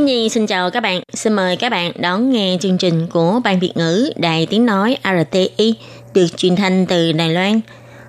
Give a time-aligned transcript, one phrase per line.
[0.00, 1.02] Kim Nhi xin chào các bạn.
[1.14, 4.96] Xin mời các bạn đón nghe chương trình của Ban Việt ngữ Đài Tiếng Nói
[5.04, 5.74] RTI
[6.14, 7.60] được truyền thanh từ Đài Loan.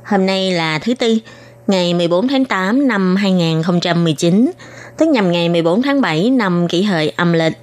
[0.05, 1.17] Hôm nay là thứ Tư,
[1.67, 4.51] ngày 14 tháng 8 năm 2019,
[4.97, 7.53] tức nhằm ngày 14 tháng 7 năm kỷ hợi âm lịch.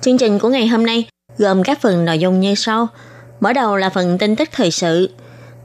[0.00, 1.04] Chương trình của ngày hôm nay
[1.38, 2.88] gồm các phần nội dung như sau.
[3.40, 5.10] Mở đầu là phần tin tức thời sự,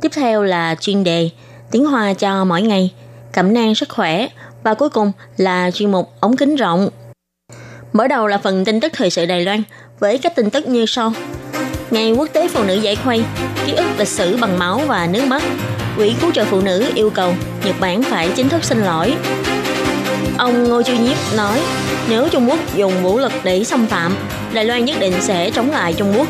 [0.02, 1.30] tiếp theo là chuyên đề
[1.72, 2.94] tiếng Hoa cho mỗi ngày,
[3.34, 4.28] cẩm nang sức khỏe
[4.64, 6.90] và cuối cùng là chuyên mục ống kính rộng.
[7.98, 9.64] Mở đầu là phần tin tức thời sự Đài Loan
[10.00, 11.14] với các tin tức như sau.
[11.92, 13.24] Ngày Quốc tế Phụ nữ giải khuây,
[13.66, 15.44] ký ức lịch sử bằng máu và nước mắt.
[15.96, 17.34] Quỹ cứu trợ phụ nữ yêu cầu
[17.66, 19.14] Nhật Bản phải chính thức xin lỗi.
[20.38, 21.62] Ông Ngô Chiêu Nhiếp nói,
[22.10, 24.16] nếu Trung Quốc dùng vũ lực để xâm phạm,
[24.54, 26.28] Đài Loan nhất định sẽ chống lại Trung Quốc.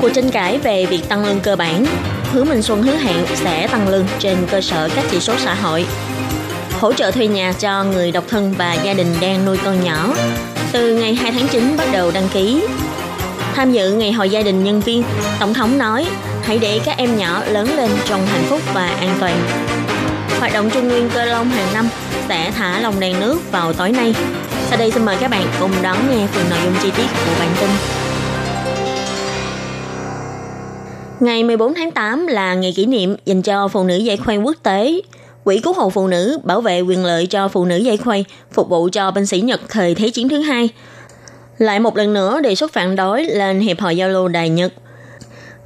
[0.00, 1.84] Cuộc tranh cãi về việc tăng lương cơ bản,
[2.32, 5.54] Hứa Minh Xuân hứa hẹn sẽ tăng lương trên cơ sở các chỉ số xã
[5.54, 5.86] hội.
[6.84, 10.14] Hỗ trợ thuê nhà cho người độc thân và gia đình đang nuôi con nhỏ.
[10.72, 12.64] Từ ngày 2 tháng 9 bắt đầu đăng ký.
[13.54, 15.02] Tham dự ngày hội gia đình nhân viên,
[15.40, 16.06] Tổng thống nói
[16.42, 19.36] hãy để các em nhỏ lớn lên trong hạnh phúc và an toàn.
[20.40, 21.88] Hoạt động Trung Nguyên Cơ Long hàng năm
[22.28, 24.14] sẽ thả lồng đèn nước vào tối nay.
[24.66, 27.32] Sau đây xin mời các bạn cùng đón nghe phần nội dung chi tiết của
[27.38, 27.70] bản tin.
[31.20, 34.56] Ngày 14 tháng 8 là ngày kỷ niệm dành cho phụ nữ dạy khoan quốc
[34.62, 35.00] tế.
[35.44, 38.68] Quỹ cứu hộ phụ nữ bảo vệ quyền lợi cho phụ nữ dây khuây, phục
[38.68, 40.68] vụ cho binh sĩ Nhật thời Thế chiến thứ hai.
[41.58, 44.72] Lại một lần nữa đề xuất phản đối lên Hiệp hội Giao lưu Đài Nhật.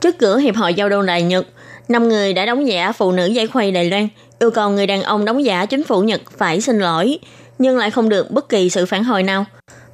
[0.01, 1.47] Trước cửa Hiệp hội Giao lưu Đài Nhật,
[1.89, 4.09] năm người đã đóng giả phụ nữ dây khuây Đài Loan
[4.39, 7.19] yêu cầu người đàn ông đóng giả chính phủ Nhật phải xin lỗi,
[7.59, 9.45] nhưng lại không được bất kỳ sự phản hồi nào.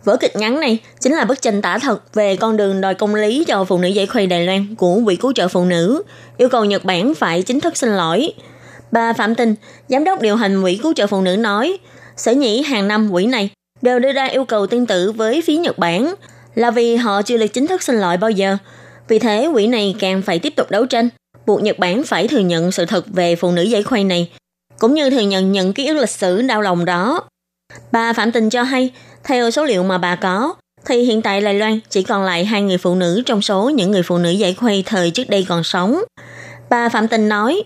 [0.05, 3.15] Vở kịch ngắn này chính là bức tranh tả thật về con đường đòi công
[3.15, 6.03] lý cho phụ nữ dây khuây Đài Loan của Quỹ cứu trợ phụ nữ,
[6.37, 8.33] yêu cầu Nhật Bản phải chính thức xin lỗi.
[8.93, 9.55] Bà Phạm tình
[9.89, 11.79] giám đốc điều hành Quỹ cứu trợ phụ nữ nói,
[12.17, 13.51] sở nhĩ hàng năm quỹ này
[13.83, 16.15] đều đưa ra yêu cầu tương tự với phía Nhật Bản
[16.55, 18.57] là vì họ chưa được chính thức xin lỗi bao giờ.
[19.09, 21.09] Vì thế, quỹ này càng phải tiếp tục đấu tranh,
[21.47, 24.31] buộc Nhật Bản phải thừa nhận sự thật về phụ nữ giải khuây này,
[24.79, 27.23] cũng như thừa nhận những ký ức lịch sử đau lòng đó.
[27.93, 28.91] Bà Phạm Tình cho hay,
[29.25, 30.55] theo số liệu mà bà có,
[30.87, 33.91] thì hiện tại Đài Loan chỉ còn lại hai người phụ nữ trong số những
[33.91, 36.03] người phụ nữ giải khuây thời trước đây còn sống.
[36.71, 37.63] Bà Phạm Tình nói,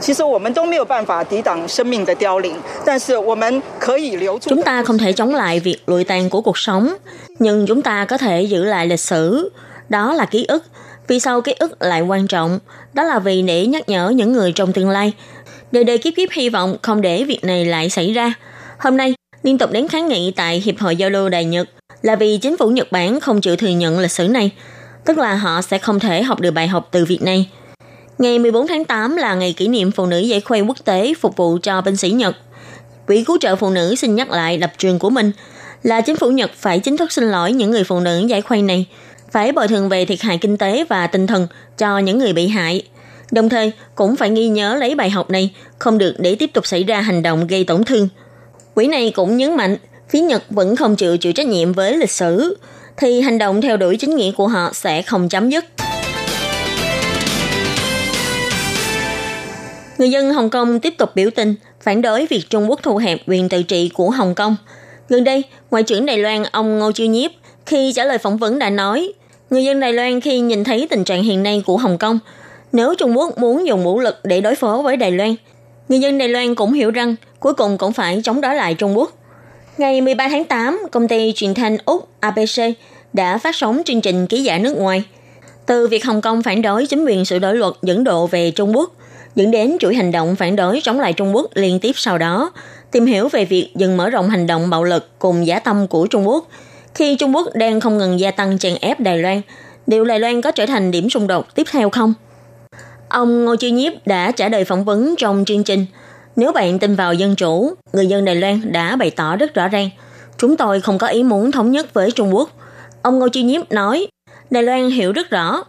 [0.00, 4.50] 其实我们都没有办法抵挡生命的凋零，但是我们可以留住。
[4.50, 6.94] Chúng ta không thể chống lại việc lụi tàn của cuộc sống,
[7.38, 9.52] nhưng chúng ta có thể giữ lại lịch sử.
[9.88, 10.64] Đó là ký ức.
[11.08, 12.58] Vì sao ký ức lại quan trọng?
[12.92, 15.12] Đó là vì để nhắc nhở những người trong tương lai.
[15.72, 18.34] Đời đời kiếp kiếp hy vọng không để việc này lại xảy ra.
[18.78, 21.68] Hôm nay, liên tục đến kháng nghị tại Hiệp hội Giao lưu Đài Nhật
[22.02, 24.50] là vì chính phủ Nhật Bản không chịu thừa nhận lịch sử này.
[25.04, 27.48] Tức là họ sẽ không thể học được bài học từ việc này.
[28.17, 31.35] Ngày 14 tháng 8 là ngày kỷ niệm phụ nữ giải khuây quốc tế phục
[31.35, 32.35] vụ cho binh sĩ Nhật.
[33.07, 35.31] Quỹ cứu trợ phụ nữ xin nhắc lại lập trường của mình
[35.83, 38.61] là chính phủ Nhật phải chính thức xin lỗi những người phụ nữ giải khuây
[38.61, 38.85] này,
[39.31, 42.47] phải bồi thường về thiệt hại kinh tế và tinh thần cho những người bị
[42.47, 42.81] hại.
[43.31, 46.67] Đồng thời cũng phải ghi nhớ lấy bài học này, không được để tiếp tục
[46.67, 48.09] xảy ra hành động gây tổn thương.
[48.73, 49.77] Quỹ này cũng nhấn mạnh,
[50.09, 52.57] phía Nhật vẫn không chịu chịu trách nhiệm với lịch sử,
[52.97, 55.65] thì hành động theo đuổi chính nghĩa của họ sẽ không chấm dứt.
[60.01, 63.19] Người dân Hồng Kông tiếp tục biểu tình phản đối việc Trung Quốc thu hẹp
[63.27, 64.55] quyền tự trị của Hồng Kông.
[65.09, 67.31] Gần đây, Ngoại trưởng Đài Loan ông Ngô Chiêu Nhiếp
[67.65, 69.13] khi trả lời phỏng vấn đã nói,
[69.49, 72.19] người dân Đài Loan khi nhìn thấy tình trạng hiện nay của Hồng Kông,
[72.71, 75.35] nếu Trung Quốc muốn dùng vũ lực để đối phó với Đài Loan,
[75.89, 78.97] người dân Đài Loan cũng hiểu rằng cuối cùng cũng phải chống đối lại Trung
[78.97, 79.11] Quốc.
[79.77, 82.61] Ngày 13 tháng 8, công ty truyền thanh Úc ABC
[83.13, 85.03] đã phát sóng chương trình ký giả nước ngoài.
[85.65, 88.77] Từ việc Hồng Kông phản đối chính quyền sửa đổi luật dẫn độ về Trung
[88.77, 88.91] Quốc,
[89.35, 92.51] dẫn đến chuỗi hành động phản đối chống lại Trung Quốc liên tiếp sau đó,
[92.91, 96.07] tìm hiểu về việc dừng mở rộng hành động bạo lực cùng giả tâm của
[96.07, 96.47] Trung Quốc.
[96.95, 99.41] Khi Trung Quốc đang không ngừng gia tăng chèn ép Đài Loan,
[99.87, 102.13] liệu Đài Loan có trở thành điểm xung đột tiếp theo không?
[103.09, 105.85] Ông Ngô Chiêu Nhiếp đã trả lời phỏng vấn trong chương trình.
[106.35, 109.67] Nếu bạn tin vào dân chủ, người dân Đài Loan đã bày tỏ rất rõ
[109.67, 109.89] ràng,
[110.37, 112.49] chúng tôi không có ý muốn thống nhất với Trung Quốc.
[113.01, 114.07] Ông Ngô Chiêu Nhiếp nói,
[114.49, 115.63] Đài Loan hiểu rất rõ,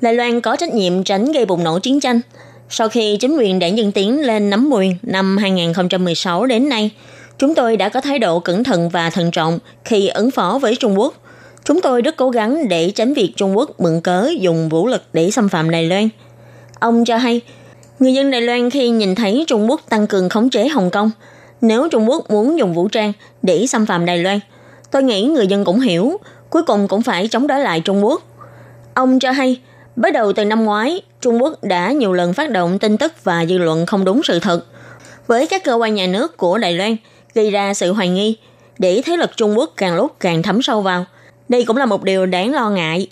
[0.00, 2.20] Đài Loan có trách nhiệm tránh gây bùng nổ chiến tranh.
[2.70, 6.90] Sau khi chính quyền đảng Dân Tiến lên nắm quyền năm 2016 đến nay,
[7.38, 10.76] Chúng tôi đã có thái độ cẩn thận và thận trọng khi ứng phó với
[10.76, 11.14] Trung Quốc.
[11.64, 15.02] Chúng tôi rất cố gắng để tránh việc Trung Quốc mượn cớ dùng vũ lực
[15.12, 16.08] để xâm phạm Đài Loan.
[16.80, 17.40] Ông cho hay,
[17.98, 21.10] người dân Đài Loan khi nhìn thấy Trung Quốc tăng cường khống chế Hồng Kông,
[21.60, 23.12] nếu Trung Quốc muốn dùng vũ trang
[23.42, 24.40] để xâm phạm Đài Loan,
[24.90, 26.20] tôi nghĩ người dân cũng hiểu,
[26.50, 28.22] cuối cùng cũng phải chống đối lại Trung Quốc.
[28.94, 29.56] Ông cho hay,
[29.98, 33.46] bắt đầu từ năm ngoái, Trung Quốc đã nhiều lần phát động tin tức và
[33.46, 34.60] dư luận không đúng sự thật
[35.26, 36.96] với các cơ quan nhà nước của Đài Loan
[37.34, 38.36] gây ra sự hoài nghi
[38.78, 41.04] để thế lực Trung Quốc càng lúc càng thấm sâu vào.
[41.48, 43.06] Đây cũng là một điều đáng lo ngại.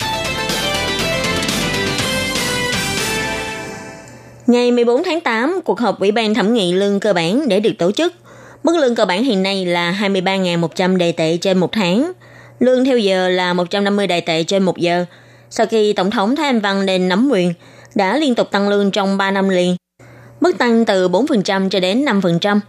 [4.47, 7.73] Ngày 14 tháng 8, cuộc họp Ủy ban thẩm nghị lương cơ bản để được
[7.77, 8.13] tổ chức.
[8.63, 12.11] Mức lương cơ bản hiện nay là 23.100 đài tệ trên một tháng.
[12.59, 15.05] Lương theo giờ là 150 đài tệ trên một giờ.
[15.49, 17.53] Sau khi Tổng thống Thái Anh Văn lên nắm quyền,
[17.95, 19.75] đã liên tục tăng lương trong 3 năm liền.
[20.41, 22.59] Mức tăng từ 4% cho đến 5%.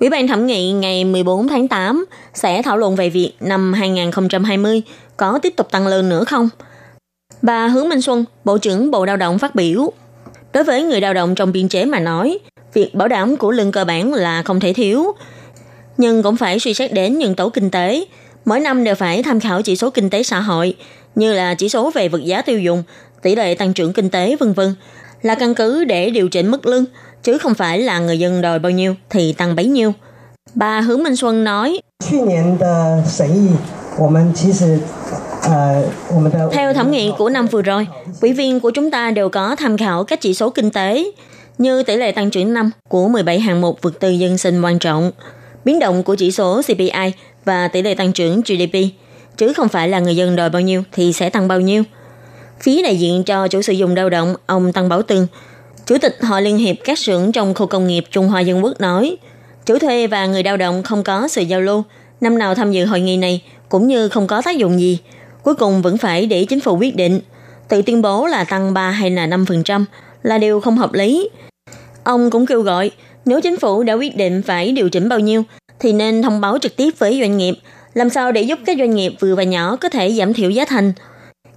[0.00, 2.04] Ủy ban thẩm nghị ngày 14 tháng 8
[2.34, 4.82] sẽ thảo luận về việc năm 2020
[5.16, 6.48] có tiếp tục tăng lương nữa không.
[7.42, 9.92] Bà Hướng Minh Xuân, Bộ trưởng Bộ Lao động phát biểu.
[10.52, 12.38] Đối với người lao động trong biên chế mà nói,
[12.74, 15.12] việc bảo đảm của lương cơ bản là không thể thiếu.
[15.96, 18.04] Nhưng cũng phải suy xét đến những tố kinh tế.
[18.44, 20.76] Mỗi năm đều phải tham khảo chỉ số kinh tế xã hội,
[21.18, 22.82] như là chỉ số về vật giá tiêu dùng,
[23.22, 24.74] tỷ lệ tăng trưởng kinh tế vân vân
[25.22, 26.84] là căn cứ để điều chỉnh mức lương,
[27.22, 29.92] chứ không phải là người dân đòi bao nhiêu thì tăng bấy nhiêu.
[30.54, 31.80] Bà Hướng Minh Xuân nói,
[36.52, 37.86] theo thẩm nghị của năm vừa rồi,
[38.20, 41.04] ủy viên của chúng ta đều có tham khảo các chỉ số kinh tế
[41.58, 44.78] như tỷ lệ tăng trưởng năm của 17 hạng mục vượt tư dân sinh quan
[44.78, 45.10] trọng,
[45.64, 47.12] biến động của chỉ số CPI
[47.44, 48.78] và tỷ lệ tăng trưởng GDP,
[49.38, 51.82] chứ không phải là người dân đòi bao nhiêu thì sẽ tăng bao nhiêu.
[52.60, 55.26] Phía đại diện cho chủ sử dụng lao động, ông Tăng Bảo tường,
[55.86, 58.80] Chủ tịch Hội Liên hiệp các xưởng trong khu công nghiệp Trung Hoa Dân Quốc
[58.80, 59.16] nói,
[59.66, 61.82] chủ thuê và người lao động không có sự giao lưu,
[62.20, 64.98] năm nào tham dự hội nghị này cũng như không có tác dụng gì.
[65.42, 67.20] Cuối cùng vẫn phải để chính phủ quyết định.
[67.68, 69.84] Tự tuyên bố là tăng 3 hay là 5%
[70.22, 71.28] là điều không hợp lý.
[72.04, 72.90] Ông cũng kêu gọi,
[73.24, 75.42] nếu chính phủ đã quyết định phải điều chỉnh bao nhiêu,
[75.80, 77.54] thì nên thông báo trực tiếp với doanh nghiệp,
[77.98, 80.64] làm sao để giúp các doanh nghiệp vừa và nhỏ có thể giảm thiểu giá
[80.64, 80.92] thành.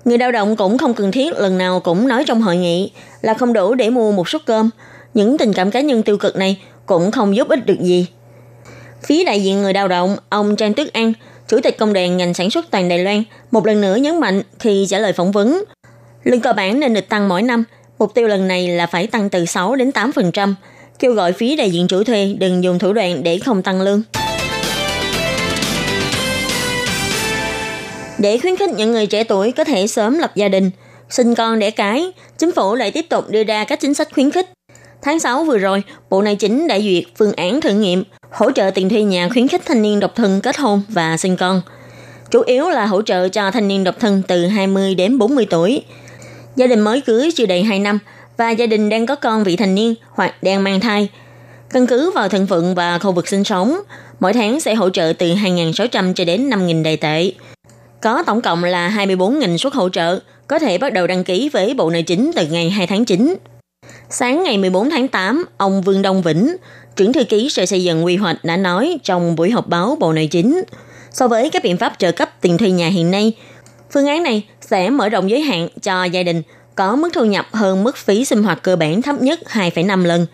[0.05, 2.91] Người lao động cũng không cần thiết lần nào cũng nói trong hội nghị
[3.21, 4.69] là không đủ để mua một suất cơm.
[5.13, 8.07] Những tình cảm cá nhân tiêu cực này cũng không giúp ích được gì.
[9.03, 11.13] Phía đại diện người lao động, ông Trang Tức An,
[11.47, 14.41] Chủ tịch Công đoàn ngành sản xuất toàn Đài Loan, một lần nữa nhấn mạnh
[14.59, 15.63] khi trả lời phỏng vấn.
[16.23, 17.63] Lương cơ bản nên được tăng mỗi năm,
[17.99, 20.53] mục tiêu lần này là phải tăng từ 6 đến 8%,
[20.99, 24.01] kêu gọi phía đại diện chủ thuê đừng dùng thủ đoạn để không tăng lương.
[28.21, 30.71] Để khuyến khích những người trẻ tuổi có thể sớm lập gia đình,
[31.09, 34.31] sinh con đẻ cái, chính phủ lại tiếp tục đưa ra các chính sách khuyến
[34.31, 34.49] khích.
[35.01, 38.71] Tháng 6 vừa rồi, Bộ Nội chính đã duyệt phương án thử nghiệm hỗ trợ
[38.75, 41.61] tiền thuê nhà khuyến khích thanh niên độc thân kết hôn và sinh con.
[42.31, 45.83] Chủ yếu là hỗ trợ cho thanh niên độc thân từ 20 đến 40 tuổi.
[46.55, 47.99] Gia đình mới cưới chưa đầy 2 năm
[48.37, 51.09] và gia đình đang có con vị thành niên hoặc đang mang thai.
[51.69, 53.79] Căn cứ vào thân phận và khu vực sinh sống,
[54.19, 57.31] mỗi tháng sẽ hỗ trợ từ 2.600 cho đến 5.000 đầy tệ.
[58.01, 61.73] Có tổng cộng là 24.000 suất hỗ trợ, có thể bắt đầu đăng ký với
[61.73, 63.35] Bộ Nội chính từ ngày 2 tháng 9.
[64.09, 66.55] Sáng ngày 14 tháng 8, ông Vương Đông Vĩnh,
[66.95, 70.13] trưởng thư ký Sở Xây dựng Quy hoạch đã nói trong buổi họp báo Bộ
[70.13, 70.63] Nội chính,
[71.11, 73.33] so với các biện pháp trợ cấp tiền thuê nhà hiện nay,
[73.91, 76.41] phương án này sẽ mở rộng giới hạn cho gia đình
[76.75, 80.25] có mức thu nhập hơn mức phí sinh hoạt cơ bản thấp nhất 2,5 lần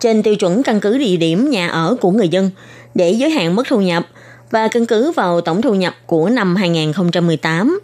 [0.00, 2.50] trên tiêu chuẩn căn cứ địa điểm nhà ở của người dân
[2.94, 4.06] để giới hạn mức thu nhập–
[4.52, 7.80] và căn cứ vào tổng thu nhập của năm 2018.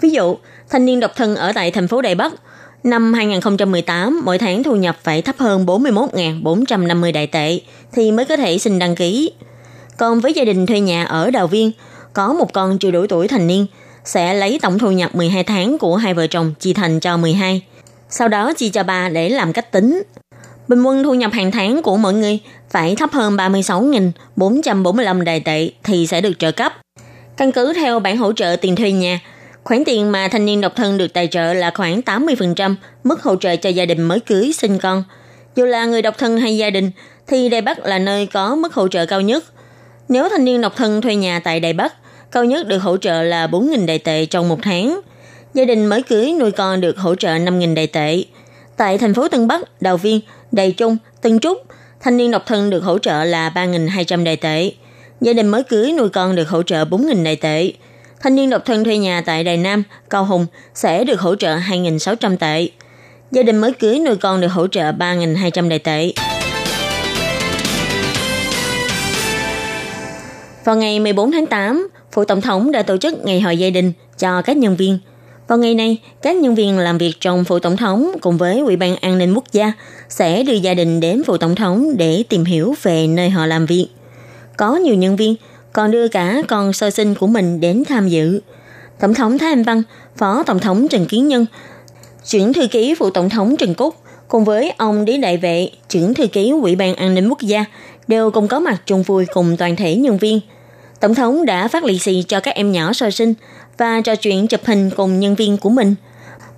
[0.00, 0.36] Ví dụ,
[0.70, 2.32] thanh niên độc thân ở tại thành phố Đài Bắc,
[2.84, 7.60] năm 2018 mỗi tháng thu nhập phải thấp hơn 41.450 đại tệ
[7.92, 9.32] thì mới có thể xin đăng ký.
[9.96, 11.72] Còn với gia đình thuê nhà ở Đào Viên,
[12.12, 13.66] có một con chưa đủ tuổi thành niên,
[14.04, 17.62] sẽ lấy tổng thu nhập 12 tháng của hai vợ chồng chia thành cho 12.
[18.10, 20.02] Sau đó chia cho ba để làm cách tính.
[20.70, 22.38] Bình quân thu nhập hàng tháng của mọi người
[22.70, 26.72] phải thấp hơn 36.445 đài tệ thì sẽ được trợ cấp.
[27.36, 29.20] Căn cứ theo bản hỗ trợ tiền thuê nhà,
[29.64, 32.74] khoản tiền mà thanh niên độc thân được tài trợ là khoảng 80%
[33.04, 35.04] mức hỗ trợ cho gia đình mới cưới sinh con.
[35.56, 36.90] Dù là người độc thân hay gia đình,
[37.26, 39.44] thì Đài Bắc là nơi có mức hỗ trợ cao nhất.
[40.08, 41.94] Nếu thanh niên độc thân thuê nhà tại Đài Bắc,
[42.32, 45.00] cao nhất được hỗ trợ là 4.000 đài tệ trong một tháng.
[45.54, 48.24] Gia đình mới cưới nuôi con được hỗ trợ 5.000 đài tệ.
[48.76, 50.20] Tại thành phố Tân Bắc, Đào Viên,
[50.52, 51.58] Đầy Trung, từng Trúc,
[52.00, 54.72] thanh niên độc thân được hỗ trợ là 3.200 đại tệ.
[55.20, 57.72] Gia đình mới cưới nuôi con được hỗ trợ 4.000 đại tệ.
[58.20, 61.56] Thanh niên độc thân thuê nhà tại Đài Nam, Cao Hùng sẽ được hỗ trợ
[61.56, 62.68] 2.600 tệ.
[63.30, 66.12] Gia đình mới cưới nuôi con được hỗ trợ 3.200 đại tệ.
[70.64, 73.92] Vào ngày 14 tháng 8, Phủ Tổng thống đã tổ chức ngày hội gia đình
[74.18, 74.98] cho các nhân viên.
[75.50, 78.76] Vào ngày này, các nhân viên làm việc trong Phủ Tổng thống cùng với Ủy
[78.76, 79.72] ban An ninh Quốc gia
[80.08, 83.66] sẽ đưa gia đình đến Phủ Tổng thống để tìm hiểu về nơi họ làm
[83.66, 83.86] việc.
[84.56, 85.34] Có nhiều nhân viên
[85.72, 88.40] còn đưa cả con sơ sinh của mình đến tham dự.
[89.00, 89.82] Tổng thống Thái Anh Văn,
[90.16, 91.46] Phó Tổng thống Trần Kiến Nhân,
[92.24, 93.94] trưởng thư ký Phụ Tổng thống Trần Cúc
[94.28, 97.64] cùng với ông Lý Đại Vệ, trưởng thư ký Ủy ban An ninh Quốc gia
[98.08, 100.40] đều cùng có mặt chung vui cùng toàn thể nhân viên.
[101.00, 103.34] Tổng thống đã phát lì xì cho các em nhỏ sơ sinh
[103.78, 105.94] và trò chuyện chụp hình cùng nhân viên của mình.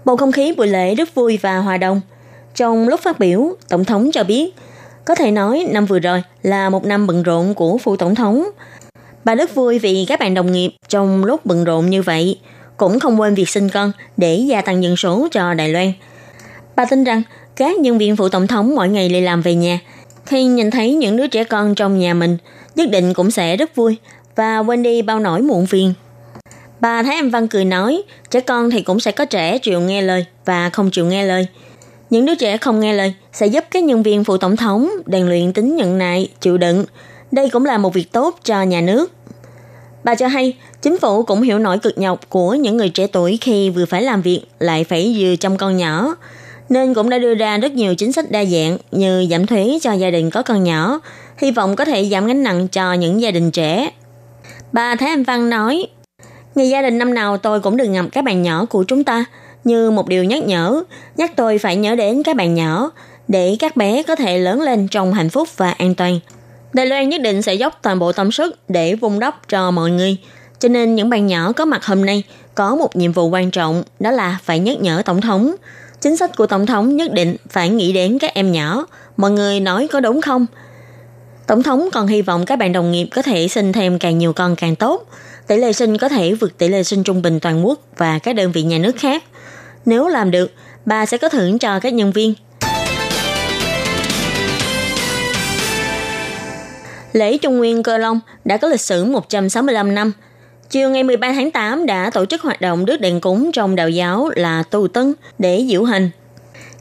[0.05, 2.01] Bầu không khí buổi lễ rất vui và hòa đồng.
[2.55, 4.55] Trong lúc phát biểu, Tổng thống cho biết,
[5.05, 8.45] có thể nói năm vừa rồi là một năm bận rộn của phụ tổng thống.
[9.25, 12.39] Bà rất vui vì các bạn đồng nghiệp trong lúc bận rộn như vậy
[12.77, 15.93] cũng không quên việc sinh con để gia tăng dân số cho Đài Loan.
[16.77, 17.23] Bà tin rằng
[17.57, 19.81] các nhân viên phụ tổng thống mỗi ngày đi làm về nhà,
[20.27, 22.39] khi nhìn thấy những đứa trẻ con trong nhà mình,
[22.75, 23.97] nhất định cũng sẽ rất vui
[24.37, 25.95] và quên đi bao nỗi muộn phiền.
[26.81, 30.03] Bà Thái Anh Văn cười nói, trẻ con thì cũng sẽ có trẻ chịu nghe
[30.03, 31.47] lời và không chịu nghe lời.
[32.11, 35.27] Những đứa trẻ không nghe lời sẽ giúp các nhân viên phụ tổng thống rèn
[35.27, 36.85] luyện tính nhận nại, chịu đựng.
[37.31, 39.13] Đây cũng là một việc tốt cho nhà nước.
[40.05, 43.39] Bà cho hay, chính phủ cũng hiểu nỗi cực nhọc của những người trẻ tuổi
[43.41, 46.17] khi vừa phải làm việc lại phải vừa chăm con nhỏ.
[46.69, 49.93] Nên cũng đã đưa ra rất nhiều chính sách đa dạng như giảm thuế cho
[49.93, 51.01] gia đình có con nhỏ,
[51.37, 53.91] hy vọng có thể giảm gánh nặng cho những gia đình trẻ.
[54.73, 55.87] Bà Thái Anh Văn nói,
[56.55, 59.25] Ngày gia đình năm nào tôi cũng đừng ngập các bạn nhỏ của chúng ta
[59.65, 60.83] như một điều nhắc nhở,
[61.17, 62.91] nhắc tôi phải nhớ đến các bạn nhỏ
[63.29, 66.21] để các bé có thể lớn lên trong hạnh phúc và an toàn.
[66.73, 69.91] Đài Loan nhất định sẽ dốc toàn bộ tâm sức để vun đắp cho mọi
[69.91, 70.17] người.
[70.59, 72.23] Cho nên những bạn nhỏ có mặt hôm nay
[72.55, 75.55] có một nhiệm vụ quan trọng đó là phải nhắc nhở Tổng thống.
[76.01, 78.87] Chính sách của Tổng thống nhất định phải nghĩ đến các em nhỏ.
[79.17, 80.47] Mọi người nói có đúng không?
[81.47, 84.33] Tổng thống còn hy vọng các bạn đồng nghiệp có thể sinh thêm càng nhiều
[84.33, 85.07] con càng tốt.
[85.47, 88.37] Tỷ lệ sinh có thể vượt tỷ lệ sinh trung bình toàn quốc và các
[88.37, 89.25] đơn vị nhà nước khác.
[89.87, 90.53] Nếu làm được,
[90.85, 92.35] bà sẽ có thưởng cho các nhân viên.
[97.13, 100.13] Lễ Trung Nguyên Cơ Long đã có lịch sử 165 năm.
[100.71, 103.89] Chiều ngày 13 tháng 8 đã tổ chức hoạt động đứt đèn cúng trong đạo
[103.89, 106.11] giáo là tu tân để diễu hành.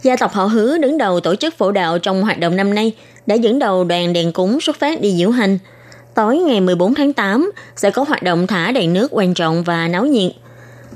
[0.01, 2.93] Gia tộc họ hứa đứng đầu tổ chức phổ đạo trong hoạt động năm nay
[3.25, 5.57] đã dẫn đầu đoàn đèn cúng xuất phát đi diễu hành.
[6.15, 9.87] Tối ngày 14 tháng 8 sẽ có hoạt động thả đèn nước quan trọng và
[9.87, 10.31] náo nhiệt.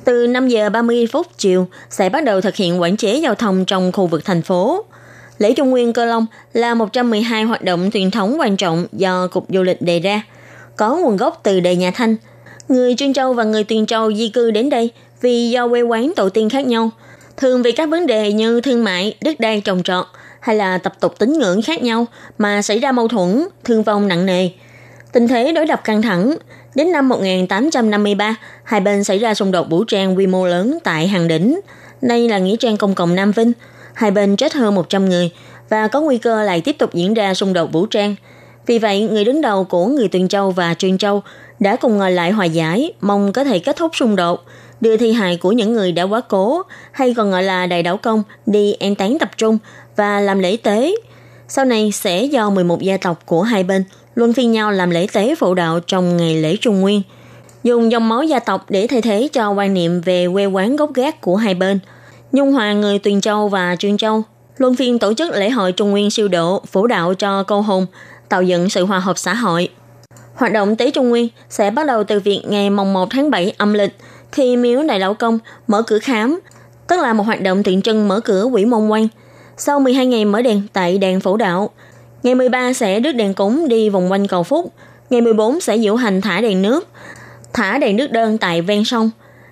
[0.05, 3.65] Từ 5 giờ 30 phút chiều sẽ bắt đầu thực hiện quản chế giao thông
[3.65, 4.85] trong khu vực thành phố.
[5.37, 9.45] Lễ Trung Nguyên Cơ Long là 112 hoạt động truyền thống quan trọng do Cục
[9.49, 10.21] Du lịch đề ra,
[10.75, 12.15] có nguồn gốc từ đời nhà Thanh.
[12.69, 14.91] Người Chuyên Châu và người Tuyền Châu di cư đến đây
[15.21, 16.89] vì do quê quán tổ tiên khác nhau,
[17.37, 20.05] thường vì các vấn đề như thương mại, đất đai trồng trọt
[20.45, 22.05] hay là tập tục tín ngưỡng khác nhau
[22.37, 24.49] mà xảy ra mâu thuẫn, thương vong nặng nề.
[25.11, 26.35] Tình thế đối lập căng thẳng,
[26.75, 31.07] đến năm 1853, hai bên xảy ra xung đột vũ trang quy mô lớn tại
[31.07, 31.59] Hàng Đỉnh.
[32.01, 33.51] Đây là nghĩa trang công cộng Nam Vinh–
[33.95, 35.31] hai bên chết hơn 100 người
[35.69, 38.15] và có nguy cơ lại tiếp tục diễn ra xung đột vũ trang.
[38.65, 41.23] Vì vậy, người đứng đầu của người Tuyền Châu và Truyền Châu
[41.59, 44.43] đã cùng ngồi lại hòa giải, mong có thể kết thúc xung đột,
[44.81, 46.61] đưa thi hài của những người đã quá cố,
[46.91, 49.57] hay còn gọi là đại đảo công, đi an táng tập trung
[49.95, 50.95] và làm lễ tế.
[51.47, 53.83] Sau này sẽ do 11 gia tộc của hai bên
[54.15, 57.01] luân phiên nhau làm lễ tế phụ đạo trong ngày lễ Trung Nguyên,
[57.63, 60.93] dùng dòng máu gia tộc để thay thế cho quan niệm về quê quán gốc
[60.93, 61.79] gác của hai bên–
[62.35, 64.23] Nhung Hòa người Tuyền Châu và Trương Châu
[64.57, 67.85] luân phiên tổ chức lễ hội Trung Nguyên siêu độ, phổ đạo cho câu hồn,
[68.29, 69.69] tạo dựng sự hòa hợp xã hội.
[70.35, 73.53] Hoạt động Tế Trung Nguyên sẽ bắt đầu từ việc ngày mồng 1 tháng 7
[73.57, 73.95] âm lịch
[74.31, 76.39] khi miếu Đại Lão Công mở cửa khám,
[76.87, 79.07] tức là một hoạt động tượng trưng mở cửa quỷ môn quan.
[79.57, 81.69] Sau 12 ngày mở đèn tại đèn phổ đạo,
[82.23, 84.73] ngày 13 sẽ đứt đèn cúng đi vòng quanh cầu Phúc,
[85.09, 86.87] ngày 14 sẽ diễu hành thả đèn nước,
[87.53, 89.09] thả đèn nước đơn tại ven sông.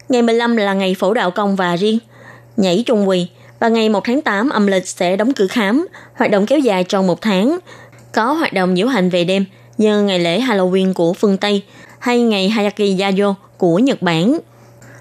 [0.10, 2.00] Ngày 15 là ngày phổ đạo công và riêng–
[2.57, 3.27] nhảy trung quỳ
[3.60, 6.83] và ngày 1 tháng 8 âm lịch sẽ đóng cửa khám, hoạt động kéo dài
[6.83, 7.60] trong một tháng.
[8.12, 9.45] Có hoạt động diễu hành về đêm
[9.77, 11.63] như ngày lễ Halloween của phương Tây
[12.00, 14.39] hay ngày Hayaki Yayo của Nhật Bản.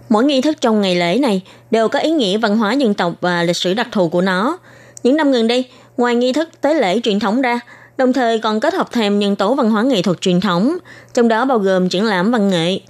[0.09, 3.13] Mỗi nghi thức trong ngày lễ này đều có ý nghĩa văn hóa dân tộc
[3.21, 4.59] và lịch sử đặc thù của nó.
[5.03, 5.65] Những năm gần đây,
[5.97, 7.61] ngoài nghi thức tế lễ truyền thống ra,
[7.97, 10.77] đồng thời còn kết hợp thêm nhân tố văn hóa nghệ thuật truyền thống,
[11.15, 12.81] trong đó bao gồm triển lãm văn nghệ,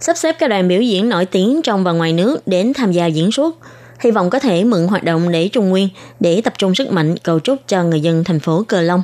[0.00, 3.06] sắp xếp các đoàn biểu diễn nổi tiếng trong và ngoài nước đến tham gia
[3.06, 3.54] diễn xuất–
[4.00, 5.88] hy vọng có thể mượn hoạt động để Trung Nguyên
[6.20, 9.02] để tập trung sức mạnh cầu chúc cho người dân thành phố Cờ Long.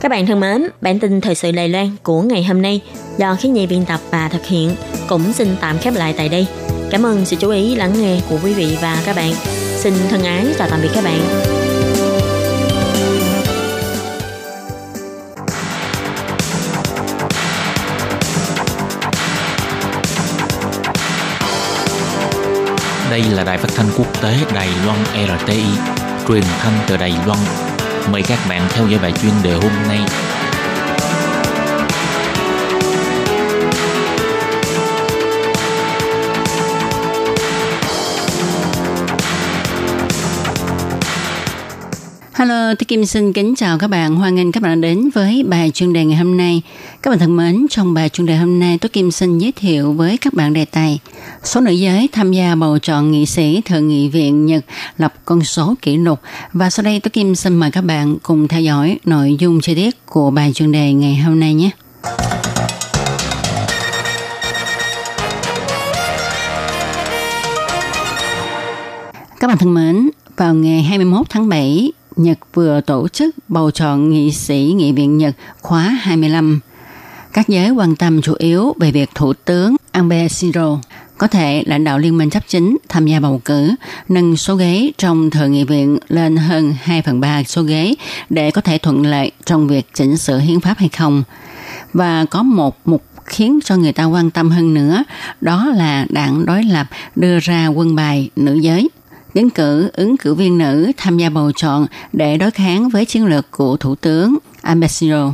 [0.00, 2.80] Các bạn thân mến, bản tin thời sự Đài Loan của ngày hôm nay
[3.18, 4.70] do khí nhi biên tập và thực hiện
[5.08, 6.46] cũng xin tạm khép lại tại đây.
[6.90, 9.32] Cảm ơn sự chú ý lắng nghe của quý vị và các bạn.
[9.76, 11.20] Xin thân ái chào tạm biệt các bạn.
[23.10, 25.62] Đây là đài phát thanh quốc tế Đài Loan RTI,
[26.28, 27.38] truyền thanh từ Đài Loan.
[28.12, 30.00] Mời các bạn theo dõi bài chuyên đề hôm nay
[42.38, 44.16] Hello, tôi Kim xin kính chào các bạn.
[44.16, 46.62] Hoan nghênh các bạn đến với bài chuyên đề ngày hôm nay.
[47.02, 49.92] Các bạn thân mến, trong bài chuyên đề hôm nay, tôi Kim xin giới thiệu
[49.92, 50.98] với các bạn đề tài
[51.44, 54.64] số nữ giới tham gia bầu chọn nghị sĩ Thượng nghị viện Nhật
[54.98, 56.20] lập con số kỷ lục.
[56.52, 59.74] Và sau đây tôi Kim xin mời các bạn cùng theo dõi nội dung chi
[59.74, 61.70] tiết của bài chuyên đề ngày hôm nay nhé.
[69.40, 74.10] Các bạn thân mến, vào ngày 21 tháng 7, Nhật vừa tổ chức bầu chọn
[74.10, 76.60] nghị sĩ Nghị viện Nhật khóa 25.
[77.32, 80.78] Các giới quan tâm chủ yếu về việc Thủ tướng Abe Shinzo
[81.18, 83.74] có thể lãnh đạo liên minh chấp chính tham gia bầu cử,
[84.08, 87.94] nâng số ghế trong Thượng nghị viện lên hơn 2 phần 3 số ghế
[88.30, 91.22] để có thể thuận lợi trong việc chỉnh sửa hiến pháp hay không.
[91.92, 95.04] Và có một mục khiến cho người ta quan tâm hơn nữa,
[95.40, 98.88] đó là đảng đối lập đưa ra quân bài nữ giới
[99.36, 103.26] tiến cử ứng cử viên nữ tham gia bầu chọn để đối kháng với chiến
[103.26, 105.32] lược của Thủ tướng Ambassador.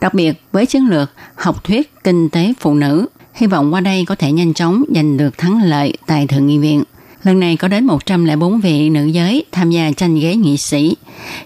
[0.00, 4.04] Đặc biệt với chiến lược học thuyết kinh tế phụ nữ, hy vọng qua đây
[4.04, 6.82] có thể nhanh chóng giành được thắng lợi tại Thượng nghị viện.
[7.22, 10.96] Lần này có đến 104 vị nữ giới tham gia tranh ghế nghị sĩ,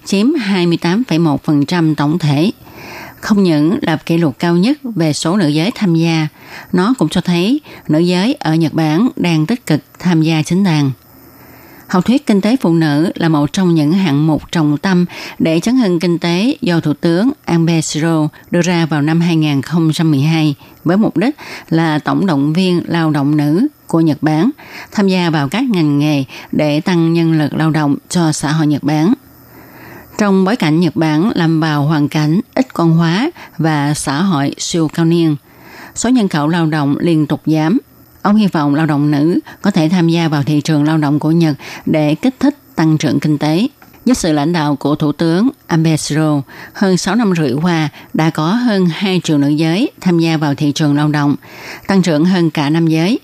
[0.04, 2.50] chiếm 28,1% tổng thể.
[3.21, 6.28] Không những lập kỷ lục cao nhất về số nữ giới tham gia,
[6.73, 10.64] nó cũng cho thấy nữ giới ở Nhật Bản đang tích cực tham gia chính
[10.64, 10.90] đàn.
[11.92, 15.06] Học thuyết kinh tế phụ nữ là một trong những hạng mục trọng tâm
[15.38, 17.80] để chấn hưng kinh tế do Thủ tướng Abe
[18.50, 21.37] đưa ra vào năm 2012 với mục đích
[21.68, 24.50] là tổng động viên lao động nữ của Nhật Bản
[24.92, 28.66] tham gia vào các ngành nghề để tăng nhân lực lao động cho xã hội
[28.66, 29.14] Nhật Bản.
[30.18, 34.55] Trong bối cảnh Nhật Bản làm vào hoàn cảnh ít con hóa và xã hội
[34.59, 35.37] siêu cao niên,
[35.94, 37.78] số nhân khẩu lao động liên tục giảm
[38.22, 41.18] Ông hy vọng lao động nữ có thể tham gia vào thị trường lao động
[41.18, 41.56] của Nhật
[41.87, 43.66] để kích thích tăng trưởng kinh tế.
[44.04, 46.40] Với sự lãnh đạo của Thủ tướng Abe Shinzo,
[46.72, 50.54] hơn 6 năm rưỡi qua đã có hơn 2 triệu nữ giới tham gia vào
[50.54, 51.37] thị trường lao động,
[51.87, 53.18] tăng trưởng hơn cả nam giới.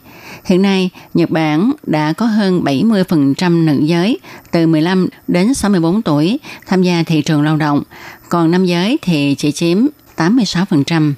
[0.44, 4.18] Hiện nay, Nhật Bản đã có hơn 70% nữ giới
[4.50, 7.82] từ 15 đến 64 tuổi tham gia thị trường lao động,
[8.28, 9.78] còn nam giới thì chỉ chiếm
[10.16, 11.12] 86%.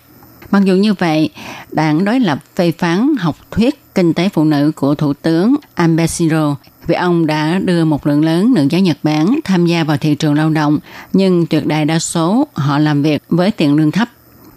[0.50, 1.30] Mặc dù như vậy,
[1.72, 6.06] đảng đối lập phê phán học thuyết kinh tế phụ nữ của Thủ tướng Abe
[6.06, 6.54] Shinzo
[6.86, 10.14] vì ông đã đưa một lượng lớn nữ giới Nhật Bản tham gia vào thị
[10.14, 10.78] trường lao động,
[11.12, 14.08] nhưng tuyệt đại đa số họ làm việc với tiền lương thấp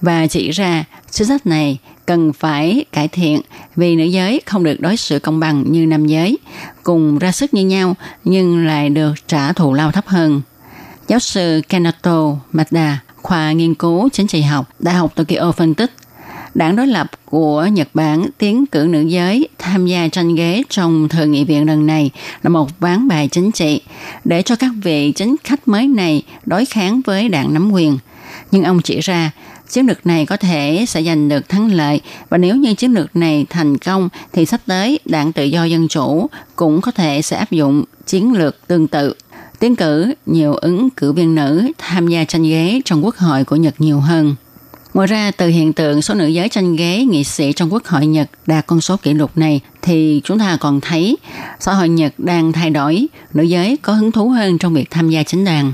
[0.01, 3.41] và chỉ ra chính sách này cần phải cải thiện
[3.75, 6.37] vì nữ giới không được đối xử công bằng như nam giới,
[6.83, 10.41] cùng ra sức như nhau nhưng lại được trả thù lao thấp hơn.
[11.07, 15.91] Giáo sư Kenato Mada khoa nghiên cứu chính trị học, Đại học Tokyo phân tích,
[16.53, 21.09] đảng đối lập của Nhật Bản tiến cử nữ giới tham gia tranh ghế trong
[21.09, 22.11] thượng nghị viện lần này
[22.43, 23.81] là một ván bài chính trị
[24.25, 27.97] để cho các vị chính khách mới này đối kháng với đảng nắm quyền.
[28.51, 29.31] Nhưng ông chỉ ra
[29.69, 33.15] chiến lược này có thể sẽ giành được thắng lợi và nếu như chiến lược
[33.15, 37.37] này thành công thì sắp tới đảng tự do dân chủ cũng có thể sẽ
[37.37, 39.13] áp dụng chiến lược tương tự
[39.63, 43.55] tiến cử nhiều ứng cử viên nữ tham gia tranh ghế trong quốc hội của
[43.55, 44.35] Nhật nhiều hơn.
[44.93, 48.07] Ngoài ra, từ hiện tượng số nữ giới tranh ghế nghị sĩ trong quốc hội
[48.07, 51.17] Nhật đạt con số kỷ lục này, thì chúng ta còn thấy
[51.59, 55.09] xã hội Nhật đang thay đổi, nữ giới có hứng thú hơn trong việc tham
[55.09, 55.73] gia chính đàn.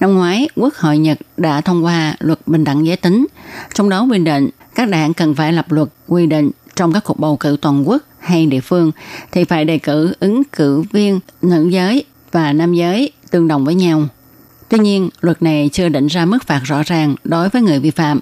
[0.00, 3.26] Năm ngoái, Quốc hội Nhật đã thông qua luật bình đẳng giới tính,
[3.74, 7.18] trong đó quy định các đảng cần phải lập luật quy định trong các cuộc
[7.18, 8.92] bầu cử toàn quốc hay địa phương
[9.32, 13.74] thì phải đề cử ứng cử viên nữ giới và nam giới tương đồng với
[13.74, 14.06] nhau.
[14.68, 17.90] Tuy nhiên, luật này chưa định ra mức phạt rõ ràng đối với người vi
[17.90, 18.20] phạm.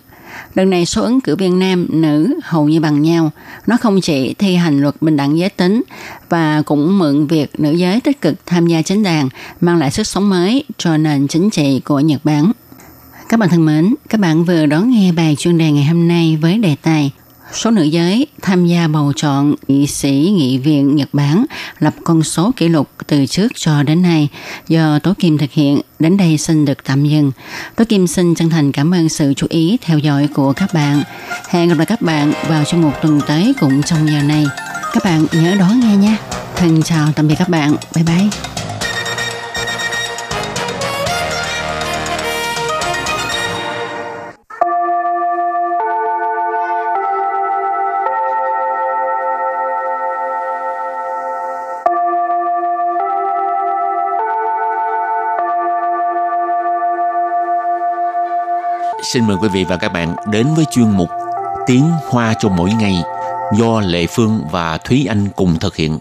[0.55, 3.31] Lần này số ứng cử viên nam, nữ hầu như bằng nhau.
[3.67, 5.83] Nó không chỉ thi hành luật bình đẳng giới tính
[6.29, 9.29] và cũng mượn việc nữ giới tích cực tham gia chính đàn
[9.61, 12.53] mang lại sức sống mới cho nền chính trị của Nhật Bản.
[13.29, 16.39] Các bạn thân mến, các bạn vừa đón nghe bài chuyên đề ngày hôm nay
[16.41, 17.13] với đề tài
[17.53, 21.45] số nữ giới tham gia bầu chọn nghị sĩ nghị viện Nhật Bản
[21.79, 24.29] lập con số kỷ lục từ trước cho đến nay
[24.69, 25.81] do Tố Kim thực hiện.
[25.99, 27.33] Đến đây xin được tạm dừng.
[27.77, 31.03] Tố Kim xin chân thành cảm ơn sự chú ý, theo dõi của các bạn.
[31.49, 34.47] Hẹn gặp lại các bạn vào trong một tuần tới cũng trong giờ này.
[34.93, 36.17] Các bạn nhớ đón nghe nha.
[36.57, 37.77] Thân chào tạm biệt các bạn.
[37.95, 38.52] Bye bye.
[59.03, 61.09] Xin mời quý vị và các bạn đến với chuyên mục
[61.67, 63.03] Tiếng Hoa cho mỗi ngày
[63.59, 65.99] do Lệ Phương và Thúy Anh cùng thực hiện.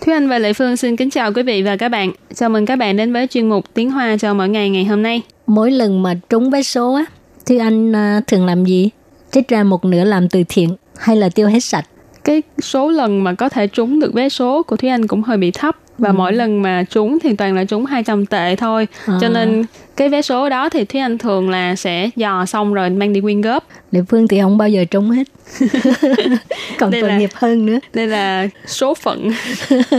[0.00, 2.12] Thúy Anh và Lệ Phương xin kính chào quý vị và các bạn.
[2.34, 5.02] Chào mừng các bạn đến với chuyên mục Tiếng Hoa cho mỗi ngày ngày hôm
[5.02, 5.22] nay.
[5.46, 7.04] Mỗi lần mà trúng vé số á,
[7.46, 8.90] Thúy Anh à, thường làm gì?
[9.30, 11.84] Trích ra một nửa làm từ thiện hay là tiêu hết sạch?
[12.26, 15.36] Cái số lần mà có thể trúng được vé số của Thúy Anh cũng hơi
[15.36, 16.12] bị thấp và ừ.
[16.12, 18.88] mỗi lần mà trúng thì toàn là trúng 200 tệ thôi.
[19.06, 19.18] À.
[19.20, 19.64] Cho nên
[19.96, 23.20] cái vé số đó thì Thúy Anh thường là sẽ dò xong rồi mang đi
[23.20, 23.66] quyên góp.
[23.92, 25.24] Địa phương thì không bao giờ trúng hết.
[26.78, 27.78] Còn tội nghiệp hơn nữa.
[27.94, 29.30] Đây là số phận.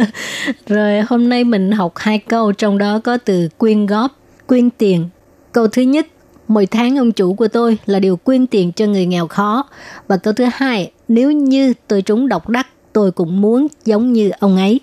[0.68, 5.10] rồi hôm nay mình học hai câu trong đó có từ quyên góp, quyên tiền.
[5.52, 6.08] Câu thứ nhất
[6.48, 9.68] mỗi tháng ông chủ của tôi là điều quyên tiền cho người nghèo khó.
[10.08, 14.31] Và câu thứ hai, nếu như tôi trúng độc đắc, tôi cũng muốn giống như
[14.39, 14.81] ông ấy.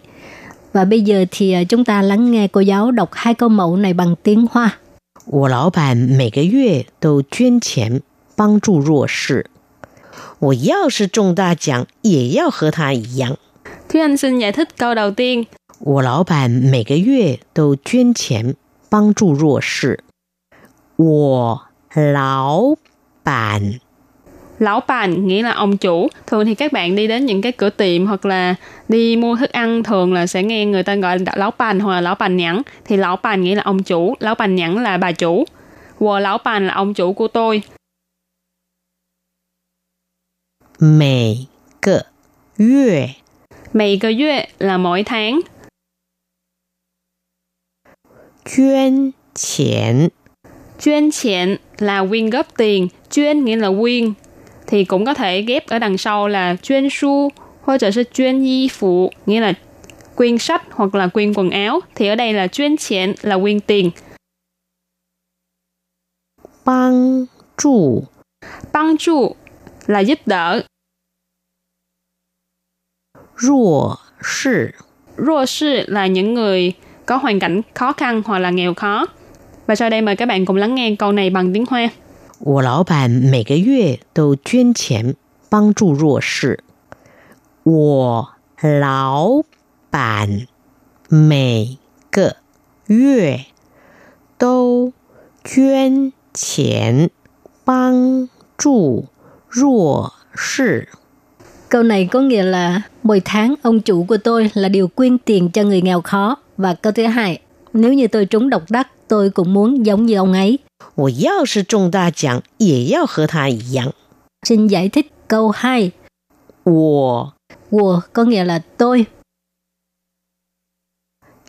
[0.74, 3.78] Và bây giờ thì à, chúng ta lắng nghe cô giáo đọc hai câu mẫu
[3.78, 4.78] này bằng tiếng Hoa.
[5.26, 8.02] 我老板每个月都捐钱
[8.36, 9.46] 帮助弱势。
[10.40, 13.38] 我要是中大奖，也要和他一样。
[13.90, 15.46] Thúy Anh xin giải thích câu đầu tiên.
[15.80, 18.56] 我老板每个月都捐钱
[18.90, 20.04] 帮助弱势。
[20.96, 21.62] 我
[21.94, 22.76] 老
[23.24, 23.80] 板
[24.59, 26.09] lão bàn nghĩa là ông chủ.
[26.27, 28.55] Thường thì các bạn đi đến những cái cửa tiệm hoặc là
[28.89, 31.95] đi mua thức ăn thường là sẽ nghe người ta gọi là lão bàn hoặc
[31.95, 32.63] là lão bàn nhẵn.
[32.85, 35.45] Thì lão bàn nghĩa là ông chủ lão bàn nhẵn là bà chủ.
[35.99, 37.63] Wo lão bàn là ông chủ của tôi.
[42.57, 43.15] 月
[43.73, 45.41] Mỗi cái 月 là mỗi tháng.
[48.45, 50.09] Chuyên tiền
[50.81, 52.89] Chuyên tiền là quyên góp tiền.
[53.11, 54.13] Chuyên nghĩa là quyên
[54.67, 57.31] thì cũng có thể ghép ở đằng sau là chuyên su
[57.65, 59.53] hoặc 者是 chuyên y phụ nghĩa là
[60.15, 63.61] quyên sách hoặc là quyên quần áo thì ở đây là chuyên tiền là quyên
[63.61, 63.91] tiền.
[66.65, 68.05] Bang trụ
[68.73, 69.35] Bang trụ
[69.87, 70.63] là giúp đỡ.
[73.37, 74.71] Rùa sư
[75.17, 76.73] Rùa sư là những người
[77.07, 79.07] có hoàn cảnh khó khăn hoặc là nghèo khó.
[79.67, 81.89] Và sau đây mời các bạn cùng lắng nghe câu này bằng tiếng Hoa.
[82.44, 85.16] 我老板每个月都捐钱
[85.50, 86.64] 帮助弱势。
[87.64, 88.30] 我
[88.62, 89.44] 老
[89.90, 90.48] 板
[91.10, 91.78] 每
[92.10, 92.38] 个
[92.88, 93.46] 月
[94.38, 94.94] 都
[95.44, 97.10] 捐钱
[97.66, 99.08] 帮助
[99.50, 100.88] 弱势。
[101.70, 105.64] Câu này có nghĩa là mỗi tháng ông chủ của tôi là điều quyên tiền cho
[105.64, 106.38] người nghèo khó.
[106.58, 107.40] Và câu thứ hai,
[107.74, 110.60] nếu như tôi trúng độc đắc, tôi cũng muốn giống như ông ấy.
[110.96, 113.94] 我要是中大奖，也要和他一样。
[114.42, 115.92] Xin giải thích câu 2.
[116.64, 117.34] 我
[117.70, 119.08] 我 có nghĩa là tôi.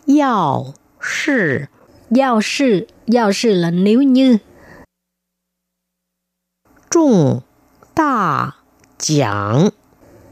[0.05, 1.69] 要是
[2.09, 4.39] 要是要是 là nếu như.
[6.89, 7.41] 中
[7.93, 8.55] 大
[8.97, 9.71] 奖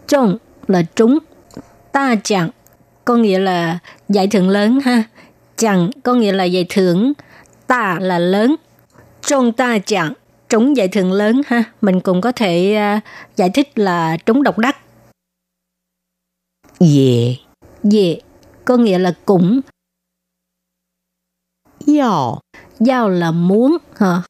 [0.08, 1.20] Trông là trúng.
[1.92, 2.50] Ta chẳng
[3.06, 5.04] có nghĩa là giải thưởng lớn ha.
[5.56, 7.14] Chẳng có nghĩa là giải thưởng.
[7.68, 8.56] Ta là lớn.
[9.27, 10.13] Trong ta chẳng
[10.49, 11.65] trúng giải thưởng lớn ha.
[11.81, 13.03] Mình cũng có thể uh,
[13.37, 14.77] giải thích là trúng độc đắc.
[16.81, 17.35] Ye
[17.93, 18.21] Ye
[18.65, 19.61] có nghĩa là cũng.
[21.87, 22.41] Yao
[22.81, 24.23] Giao là muốn hả?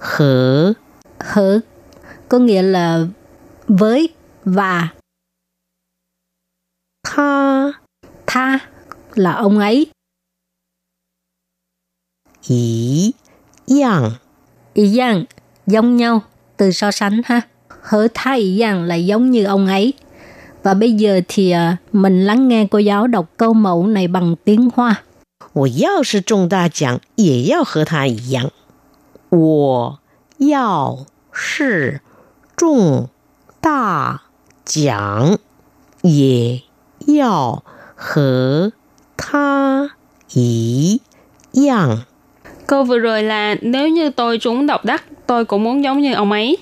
[0.00, 0.72] Hở
[1.20, 1.60] Hở
[2.28, 3.06] có nghĩa là
[3.68, 4.88] với và
[7.02, 7.72] Tha
[8.26, 8.58] tha
[9.14, 9.86] là ông ấy
[12.47, 13.13] Ý
[13.67, 14.11] Yang
[14.73, 15.25] Ý yang,
[15.67, 16.21] giống nhau,
[16.57, 17.41] từ so sánh ha.
[17.81, 19.93] Hở tha ý yang là giống như ông ấy.
[20.63, 24.35] Và bây giờ thì à, mình lắng nghe cô giáo đọc câu mẫu này bằng
[24.43, 25.03] tiếng Hoa.
[25.53, 28.51] 我要是中大奖，也要和他一样。
[29.29, 29.99] 我
[30.37, 32.01] 要是
[32.55, 33.09] 中
[33.59, 34.21] 大
[34.65, 35.37] 奖，
[36.01, 36.63] 也
[37.05, 37.63] 要
[37.95, 38.71] 和
[39.17, 39.91] 他
[40.33, 41.01] 一
[41.51, 42.05] 样。
[42.67, 46.13] Câu vừa rồi là nếu như tôi trúng độc đắc, tôi cũng muốn giống như
[46.13, 46.57] ông ấy.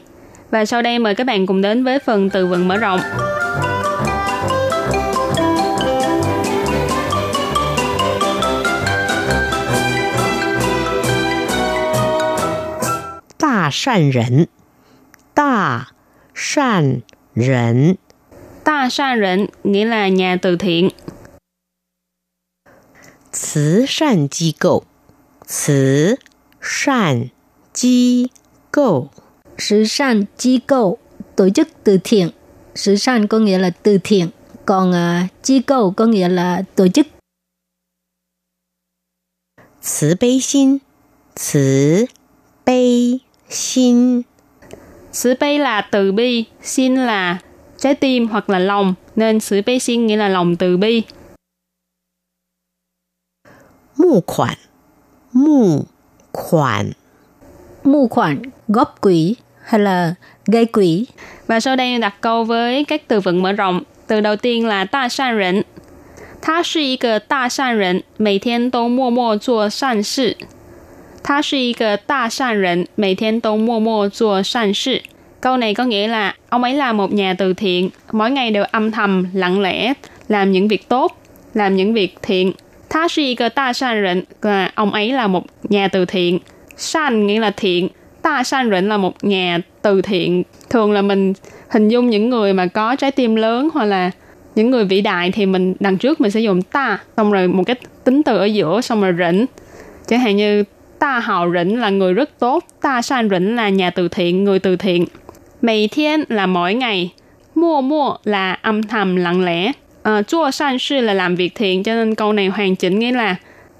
[0.51, 2.99] Và sau đây mời các bạn cùng đến với phần từ vựng mở rộng.
[13.37, 14.47] 大善人，
[15.33, 15.87] 大
[16.35, 17.01] 善
[17.33, 17.97] 人，
[18.63, 20.89] Ta sa rịnh nghĩa là nhà từ thiện.
[23.31, 24.83] 慈善机构，
[25.45, 26.17] 慈
[26.61, 27.29] 善
[27.73, 28.31] 机
[28.71, 29.09] 构，
[29.57, 30.97] Sự san chi cầu,
[31.35, 32.29] tổ chức từ thiện.
[32.75, 34.29] Sự san có nghĩa là từ thiện,
[34.65, 37.07] còn uh, chi cầu có nghĩa là tổ chức.
[39.81, 40.81] 慈悲心，
[41.35, 42.07] 慈
[42.65, 44.23] 悲心，
[45.11, 47.39] Sứ悲là từ bi, xin là
[47.77, 51.03] trái tim hoặc là lòng, nên sứ悲 xin nghĩa là lòng từ bi.
[53.95, 54.57] 募款，
[55.33, 55.85] 募
[56.31, 56.93] 款，
[57.83, 61.05] Mưu khoản, góp quỹ hay là gây quỹ.
[61.47, 63.81] Và sau đây đặt câu với các từ vựng mở rộng.
[64.07, 65.63] Từ đầu tiên là 大善人。
[66.41, 70.37] 他是一个大善人，每天都默默做善事。
[71.23, 75.03] 他是一个大善人，每天都默默做善事。
[75.41, 78.91] Câu này có nghĩa là ông ấy là một nhà từ thiện, mỗi ngày đều âm
[78.91, 79.93] thầm, lặng lẽ,
[80.27, 81.21] làm những việc tốt,
[81.53, 82.51] làm những việc thiện.
[82.94, 83.06] Tha
[83.80, 86.38] là một ông ấy là một nhà từ thiện.
[86.76, 87.88] San nghĩa là thiện,
[88.22, 90.42] ta san rịnh là một nhà từ thiện.
[90.70, 91.32] Thường là mình
[91.70, 94.10] hình dung những người mà có trái tim lớn hoặc là
[94.54, 97.62] những người vĩ đại thì mình đằng trước mình sẽ dùng ta xong rồi một
[97.66, 99.46] cái tính từ ở giữa xong rồi rỉnh
[100.06, 100.64] chẳng hạn như
[100.98, 104.58] ta hào rỉnh là người rất tốt ta san rỉnh là nhà từ thiện người
[104.58, 105.04] từ thiện
[105.62, 107.12] Mày thiên là mỗi ngày
[107.54, 109.72] mua mua là âm thầm lặng lẽ
[110.03, 113.11] à, chua san sư là làm việc thiện cho nên câu này hoàn chỉnh nghĩa
[113.11, 113.35] là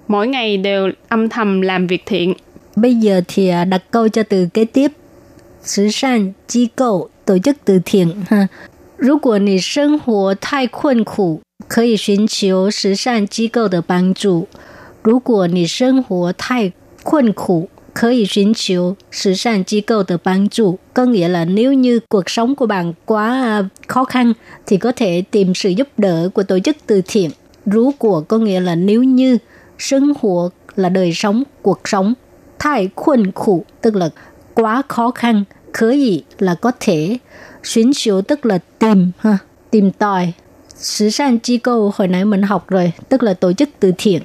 [0.08, 2.34] mỗi ngày đều âm thầm làm việc thiện
[2.76, 4.92] Bây giờ thì à, đặt câu cho từ kế tiếp.
[5.64, 8.48] 慈善机构tổ chức từ thiện ha.
[8.98, 14.48] 如果你生活太困苦，可以寻求慈善机构的帮助。
[15.04, 16.74] 如果你生活太
[17.04, 20.80] 困苦， 可以寻求慈善机构的帮助.
[20.94, 24.34] Có nghĩa là nếu như cuộc sống của bạn quá à, khó khăn
[24.66, 27.32] thì có thể tìm sự giúp đỡ của tổ chức từ thiện.
[27.66, 29.38] Rú của có nghĩa là nếu như
[29.78, 32.14] sinh hoạt là đời sống, cuộc sống.
[32.60, 34.10] Thái khuân khủ tức là
[34.54, 35.44] quá khó khăn.
[35.74, 37.18] Khởi gì là có thể.
[37.64, 39.38] Xuyến chiếu tức là tìm, ha,
[39.72, 40.34] tìm tòi.
[40.76, 44.22] Sử san chi câu hồi nãy mình học rồi, tức là tổ chức từ thiện.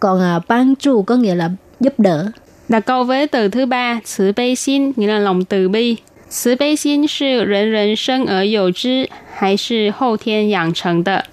[0.00, 2.30] Còn à, ban trụ có nghĩa là giúp đỡ.
[2.68, 5.96] Đặt câu với từ thứ ba, 慈悲心 nghĩa là lòng từ bi.
[6.30, 11.24] 慈悲心是人人生而有之，还是后天养成的？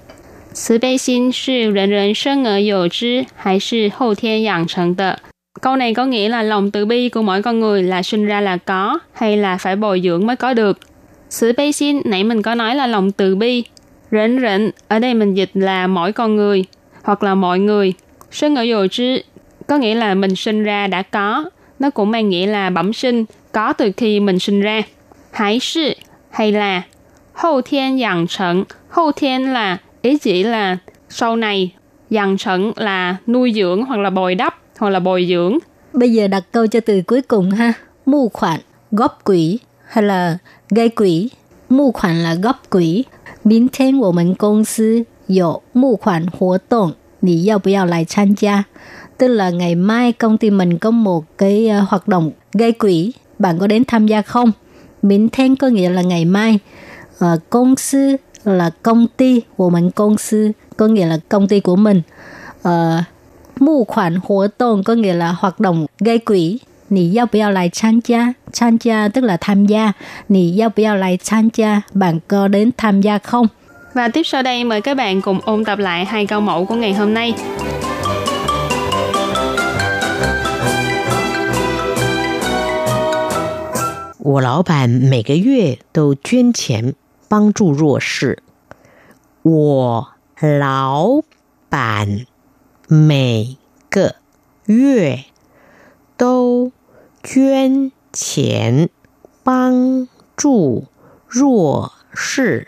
[0.53, 5.19] 慈悲心是人人生而有之，还是后天养成的？
[5.61, 8.57] Câu này có nghĩa là lòng từ bi của mỗi con người là sinh ra là
[8.57, 10.79] có hay là phải bồi dưỡng mới có được.
[11.29, 13.63] Sự bi xin nãy mình có nói là lòng từ bi.
[14.11, 16.65] Rỉnh rỉnh ở đây mình dịch là mỗi con người
[17.03, 17.93] hoặc là mọi người.
[18.31, 19.21] Sinh ở dồ chứ
[19.67, 21.45] có nghĩa là mình sinh ra đã có.
[21.79, 24.81] Nó cũng mang nghĩa là bẩm sinh, có từ khi mình sinh ra.
[25.31, 25.93] Hải sư
[26.29, 26.81] hay là
[27.33, 28.63] hậu thiên dặn trận.
[28.89, 30.77] Hậu thiên là ý chỉ là
[31.09, 31.71] sau này.
[32.09, 35.57] Dặn trận là nuôi dưỡng hoặc là bồi đắp hoặc là bồi dưỡng.
[35.93, 37.73] Bây giờ đặt câu cho từ cuối cùng ha.
[38.05, 38.59] Mưu khoản,
[38.91, 40.37] góp quỹ hay là
[40.69, 41.29] gây quỹ.
[41.69, 43.05] Mưu khoản là góp quỹ.
[43.43, 48.65] 明天我们公司有募款活动，你要不要来参加
[49.18, 53.12] ？tức là ngày mai công ty mình có một cái ờ, hoạt động gây quỹ,
[53.38, 54.52] bạn có đến tham gia không?
[55.02, 56.58] mình thiên có nghĩa là ngày mai.
[57.24, 61.60] Uh, công sư là công ty, của mình công sư có nghĩa là công ty
[61.60, 62.02] của mình.
[62.68, 62.72] Uh,
[63.60, 66.58] Mù khoản hoạt động có nghĩa là hoạt động gây quỹ.
[66.90, 68.32] Nì giao bèo lại tham gia.
[68.60, 69.92] Tham gia tức là tham gia.
[70.28, 71.80] Nì giao bèo lại tham gia.
[71.94, 73.46] Bạn có đến tham gia không?
[73.94, 76.74] Và tiếp sau đây mời các bạn cùng ôn tập lại hai câu mẫu của
[76.74, 77.34] ngày hôm nay.
[84.25, 86.93] 我老板每个月都捐钱
[87.27, 88.43] 帮助弱势。
[89.41, 90.07] 我
[90.39, 91.21] 老
[91.69, 92.25] 板
[92.87, 93.57] 每
[93.89, 94.15] 个
[94.65, 95.25] 月
[96.17, 96.71] 都
[97.23, 98.89] 捐钱
[99.43, 100.85] 帮助
[101.27, 102.67] 弱势。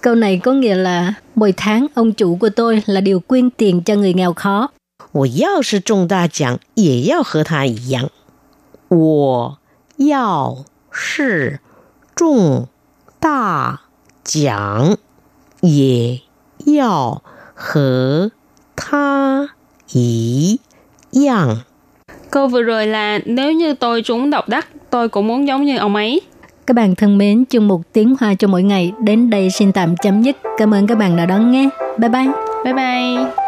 [0.00, 3.82] Câu này có nghĩa là mỗi tháng ông chủ của tôi là điều quyên tiền
[3.82, 4.70] cho người nghèo khó.
[5.12, 8.10] 我要是中大奖，也要和他一样。
[8.88, 9.57] 我
[9.98, 11.60] 要是
[12.14, 12.68] 中
[13.20, 13.80] 大
[14.24, 14.96] 奖，
[15.60, 16.20] 也
[16.66, 17.22] 要
[17.54, 18.30] 和
[18.76, 19.50] 他
[19.92, 20.60] 一
[21.12, 21.64] 样。
[22.30, 25.78] Câu vừa rồi là nếu như tôi trúng độc đắc, tôi cũng muốn giống như
[25.78, 26.20] ông ấy.
[26.66, 29.96] Các bạn thân mến, chương mục tiếng Hoa cho mỗi ngày đến đây xin tạm
[29.96, 30.36] chấm dứt.
[30.56, 31.68] Cảm ơn các bạn đã đón nghe.
[31.98, 32.28] Bye bye.
[32.64, 33.47] Bye bye.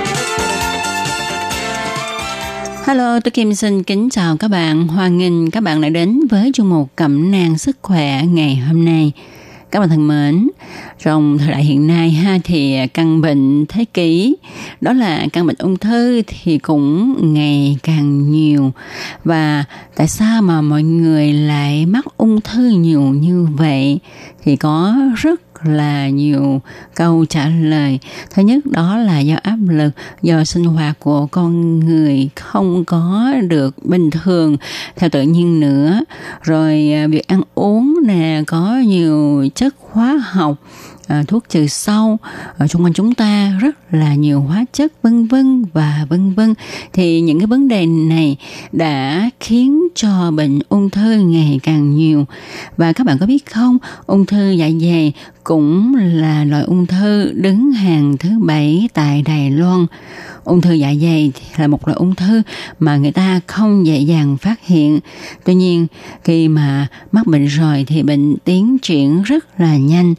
[2.85, 4.87] Hello, tôi Kim xin kính chào các bạn.
[4.87, 8.85] Hoan nghênh các bạn đã đến với chương mục Cẩm nang sức khỏe ngày hôm
[8.85, 9.11] nay.
[9.71, 10.49] Các bạn thân mến,
[11.03, 14.35] trong thời đại hiện nay ha thì căn bệnh thế kỷ
[14.81, 18.71] đó là căn bệnh ung thư thì cũng ngày càng nhiều
[19.23, 19.63] và
[19.95, 23.99] tại sao mà mọi người lại mắc ung thư nhiều như vậy
[24.43, 26.61] thì có rất là nhiều
[26.95, 27.99] câu trả lời.
[28.33, 33.33] Thứ nhất đó là do áp lực, do sinh hoạt của con người không có
[33.47, 34.57] được bình thường
[34.95, 35.99] theo tự nhiên nữa.
[36.41, 40.55] Rồi à, việc ăn uống nè có nhiều chất hóa học
[41.11, 42.17] Ờ, thuốc trừ sâu
[42.57, 46.53] ở xung quanh chúng ta rất là nhiều hóa chất vân vân và vân vân
[46.93, 48.37] thì những cái vấn đề này
[48.71, 52.25] đã khiến cho bệnh ung thư ngày càng nhiều
[52.77, 57.31] và các bạn có biết không ung thư dạ dày cũng là loại ung thư
[57.33, 59.85] đứng hàng thứ bảy tại Đài Loan
[60.43, 62.41] ung thư dạ dày là một loại ung thư
[62.79, 64.99] mà người ta không dễ dàng phát hiện.
[65.45, 65.87] Tuy nhiên,
[66.23, 70.15] khi mà mắc bệnh rồi thì bệnh tiến triển rất là nhanh.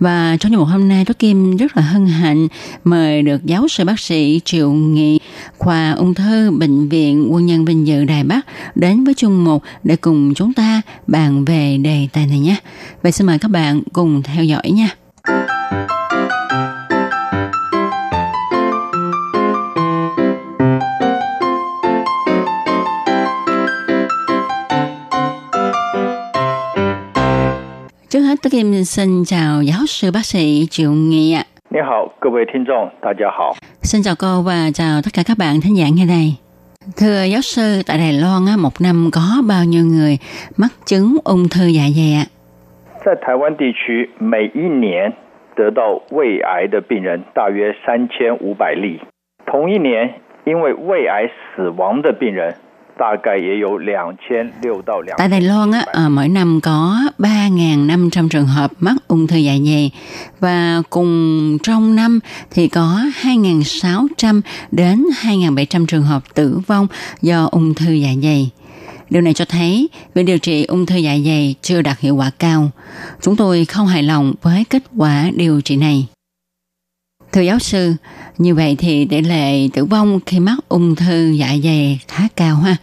[0.00, 2.48] Và trong một hôm nay, tôi Kim rất là hân hạnh
[2.84, 5.20] mời được giáo sư bác sĩ Triệu Nghị,
[5.58, 9.62] khoa ung thư Bệnh viện Quân nhân Vinh Dự Đài Bắc đến với chung một
[9.82, 12.56] để cùng chúng ta bàn về đề tài này nhé.
[13.02, 14.88] Vậy xin mời các bạn cùng theo dõi nha.
[28.43, 31.43] tôi Kim xin chào giáo sư bác sĩ Triệu Nghị ạ.
[31.69, 33.55] 你好，各位听众，大家好。
[33.81, 36.35] Xin chào cô và chào tất cả các bạn thính giả nghe đây.
[36.97, 40.17] Thưa giáo sư, tại Đài Loan á, một năm có bao nhiêu người
[40.57, 42.25] mắc chứng ung thư dạ dày ạ?
[43.05, 45.13] 在台湾地区，每一年
[45.55, 48.99] 得到胃癌的病人大约三千五百例，
[49.45, 50.13] 同一年
[50.45, 52.55] 因为胃癌死亡的病人
[55.18, 59.52] Tại Đài Loan á, à, mỗi năm có 3.500 trường hợp mắc ung thư dạ
[59.66, 59.90] dày
[60.40, 66.86] và cùng trong năm thì có 2.600 đến 2.700 trường hợp tử vong
[67.22, 68.50] do ung thư dạ dày.
[69.10, 72.30] Điều này cho thấy việc điều trị ung thư dạ dày chưa đạt hiệu quả
[72.38, 72.70] cao.
[73.20, 76.06] Chúng tôi không hài lòng với kết quả điều trị này.
[77.32, 77.94] Thưa giáo sư,
[78.37, 82.55] như vậy thì tỷ lệ tử vong khi mắc ung thư dạ dày khá cao
[82.55, 82.75] ha.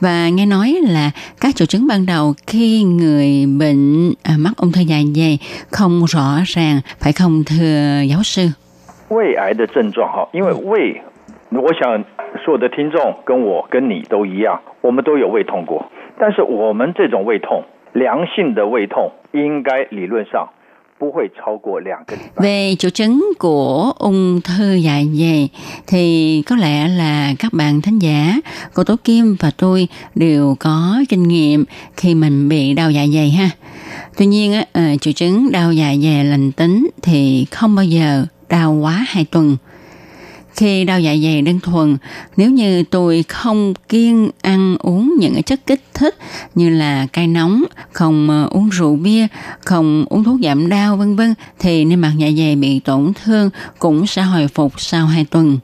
[0.00, 4.72] Và nghe nói là các triệu chứng ban đầu khi người bệnh à, mắc ung
[4.72, 5.38] thư dạ dày
[5.70, 8.48] không rõ ràng, phải không thưa giáo sư?
[9.08, 11.02] 胃癌的症状哈，因为胃，
[11.50, 12.02] 我想
[12.44, 20.57] 所有的听众跟我跟你都一样，我们都有胃痛过，但是我们这种胃痛，良性的胃痛，应该理论上不会超过两个礼拜。
[22.35, 25.49] về triệu chứng của ung thư dạ dày
[25.87, 28.35] thì có lẽ là các bạn thính giả,
[28.73, 31.65] cô Tố Kim và tôi đều có kinh nghiệm
[31.97, 33.49] khi mình bị đau dạ dày ha.
[34.17, 38.73] Tuy nhiên, á, triệu chứng đau dạ dày lành tính thì không bao giờ đau
[38.73, 39.57] quá hai tuần.
[40.59, 41.97] Khi đau dạ dày đơn thuần,
[42.37, 46.15] nếu như tôi không kiêng ăn uống những cái chất kích thích
[46.55, 49.27] như là cay nóng, không ờ, uống rượu bia,
[49.65, 53.49] không uống thuốc giảm đau vân vân thì niêm mạc dạ dày bị tổn thương
[53.79, 55.59] cũng sẽ hồi phục sau 2 tuần.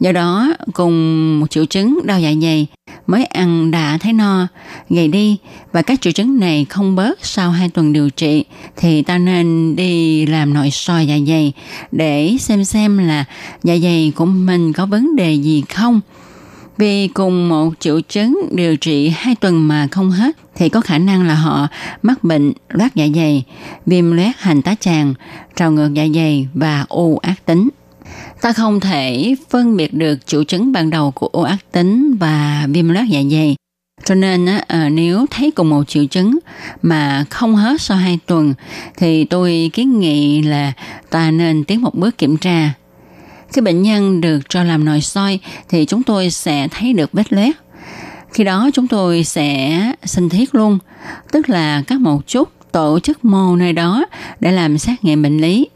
[0.00, 2.66] Do đó, cùng một triệu chứng đau dạ dày
[3.10, 4.46] mới ăn đã thấy no,
[4.90, 5.36] gầy đi
[5.72, 8.44] và các triệu chứng này không bớt sau 2 tuần điều trị
[8.76, 11.52] thì ta nên đi làm nội soi dạ dày
[11.92, 13.24] để xem xem là
[13.62, 16.00] dạ dày của mình có vấn đề gì không.
[16.78, 20.98] Vì cùng một triệu chứng điều trị 2 tuần mà không hết thì có khả
[20.98, 21.68] năng là họ
[22.02, 23.44] mắc bệnh loét dạ dày,
[23.86, 25.14] viêm loét hành tá tràng,
[25.56, 27.68] trào ngược dạ dày và u ác tính.
[28.40, 32.66] Ta không thể phân biệt được triệu chứng ban đầu của u ác tính và
[32.68, 33.56] viêm loét dạ dày.
[34.04, 36.38] Cho nên ờ, nếu thấy cùng một triệu chứng
[36.82, 38.54] mà không hết sau 2 tuần
[38.96, 40.72] thì tôi kiến nghị là
[41.10, 42.72] ta nên tiến một bước kiểm tra.
[43.52, 45.38] Khi bệnh nhân được cho làm nội soi
[45.68, 47.56] thì chúng tôi sẽ thấy được vết loét.
[48.32, 50.78] Khi đó chúng tôi sẽ sinh thiết luôn,
[51.32, 54.04] tức là các một chút tổ chức mô nơi đó
[54.40, 55.68] để làm xét nghiệm bệnh lý.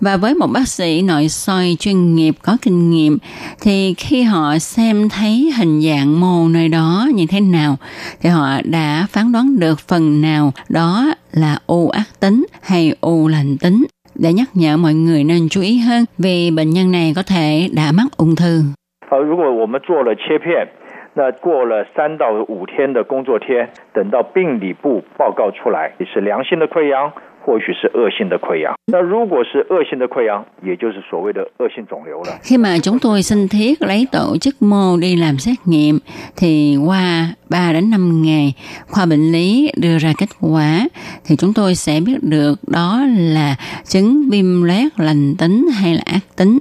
[0.00, 3.18] Và với một bác sĩ nội soi chuyên nghiệp có kinh nghiệm
[3.62, 7.76] thì khi họ xem thấy hình dạng mô nơi đó như thế nào
[8.20, 13.28] thì họ đã phán đoán được phần nào đó là u ác tính hay u
[13.28, 17.12] lành tính để nhắc nhở mọi người nên chú ý hơn vì bệnh nhân này
[17.16, 18.62] có thể đã mắc ung thư.
[19.10, 20.68] 呃，如果我们做了切片，
[21.14, 27.12] 那过了三到五天的工作天，等到病理部报告出来是良性的溃疡，
[27.46, 28.74] 或许是恶性的溃疡。
[28.86, 32.38] 那如果是恶性的溃疡，也就是所谓的恶性肿瘤了。
[32.42, 35.98] Khi mà chúng tôi xin thiết lấy tổ chức mô đi làm xét nghiệm
[36.36, 38.54] thì qua 3 đến 5 ngày
[38.88, 40.88] khoa bệnh lý đưa ra kết quả
[41.24, 46.02] thì chúng tôi sẽ biết được đó là chứng viêm loét lành tính hay là
[46.04, 46.58] ác tính.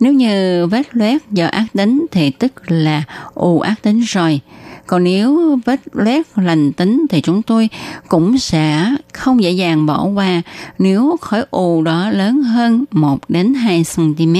[0.00, 3.02] Nếu như vết loét do ác tính thì tức là
[3.34, 4.40] u ác tính rồi.
[4.87, 7.69] Còn nếu vết loét lành tính thì chúng tôi
[8.07, 10.41] cũng sẽ không dễ dàng bỏ qua
[10.79, 14.35] nếu khối u đó lớn hơn 1 đến 2 cm.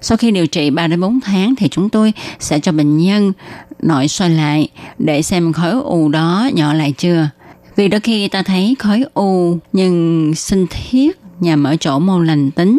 [0.00, 3.32] Sau khi điều trị 3 đến 4 tháng thì chúng tôi sẽ cho bệnh nhân
[3.82, 4.68] nội soi lại
[4.98, 7.28] để xem khối u đó nhỏ lại chưa.
[7.76, 12.50] Vì đôi khi ta thấy khối u nhưng sinh thiết nhằm ở chỗ mô lành
[12.50, 12.78] tính.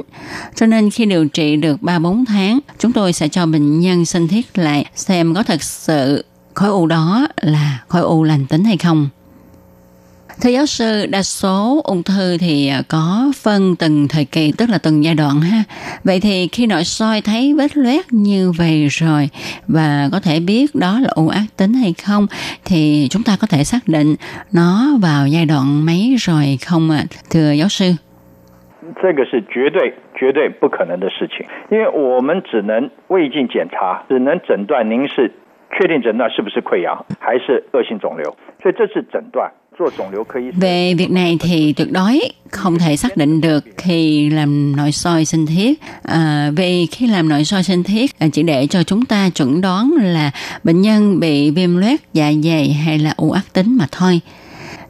[0.55, 4.27] Cho nên khi điều trị được 3-4 tháng, chúng tôi sẽ cho bệnh nhân sinh
[4.27, 6.23] thiết lại xem có thật sự
[6.54, 9.08] khối u đó là khối u lành tính hay không.
[10.42, 14.70] Thưa giáo sư, đa số ung thư thì à, có phân từng thời kỳ, tức
[14.70, 15.64] là từng giai đoạn ha.
[16.04, 19.28] Vậy thì khi nội soi thấy vết loét như vậy rồi
[19.68, 22.26] và có thể biết đó là u ác tính hay không,
[22.64, 24.14] thì chúng ta có thể xác định
[24.52, 27.92] nó vào giai đoạn mấy rồi không ạ, thưa giáo sư?
[29.02, 35.30] 这个是绝对绝对不可能的事情，因为我们只能胃镜检查，只能诊断您是
[35.72, 39.50] 确定诊断是不是溃疡还是恶性肿瘤，所以这是诊断。
[39.76, 42.20] 做肿瘤科医生 Về việc này thì tuyệt đối
[42.50, 45.80] không thể xác định được khi làm nội soi sinh thiết.
[46.02, 49.60] À, vì khi làm nội soi sinh thiết à, chỉ để cho chúng ta chuẩn
[49.60, 50.30] đoán là
[50.64, 54.20] bệnh nhân bị viêm loét dạ dày hay là u ác tính mà thôi.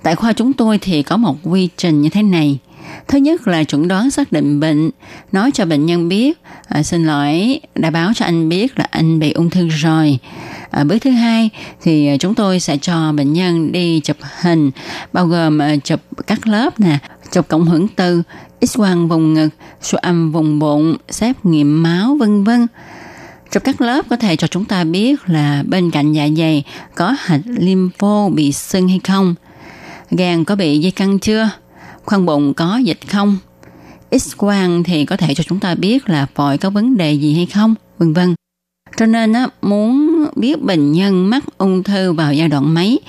[0.03, 2.59] Tại khoa chúng tôi thì có một quy trình như thế này.
[3.08, 4.90] Thứ nhất là chuẩn đoán xác định bệnh,
[5.32, 9.20] nói cho bệnh nhân biết, à, xin lỗi, đã báo cho anh biết là anh
[9.20, 10.20] bị ung thư rồi.
[10.72, 11.50] À, bước thứ hai
[11.82, 14.72] thì à, chúng tôi sẽ cho bệnh nhân đi chụp hình,
[15.14, 16.98] bao gồm à, chụp các lớp nè,
[17.32, 18.24] chụp cộng hưởng từ,
[18.62, 19.50] x quang vùng ngực,
[19.82, 22.68] siêu âm vùng bụng, xét nghiệm máu vân vân.
[23.52, 26.64] Chụp các lớp có thể cho chúng ta biết là bên cạnh dạ dày
[26.96, 29.36] có hạch lympho bị sưng hay không,
[30.12, 31.50] gan có bị dây căng chưa,
[32.06, 33.38] khoang bụng có dịch không,
[34.12, 37.34] X quang thì có thể cho chúng ta biết là phổi có vấn đề gì
[37.34, 38.36] hay không, vân vân.
[38.98, 43.00] Cho nên á, muốn biết bệnh nhân mắc ung thư vào giai đoạn mấy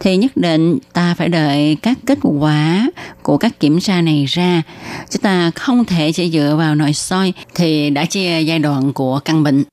[0.00, 2.90] thì nhất định ta phải đợi các kết quả
[3.22, 4.62] của các kiểm tra này ra.
[5.10, 9.20] Chúng ta không thể chỉ dựa vào nội soi thì đã chia giai đoạn của
[9.24, 9.64] căn bệnh.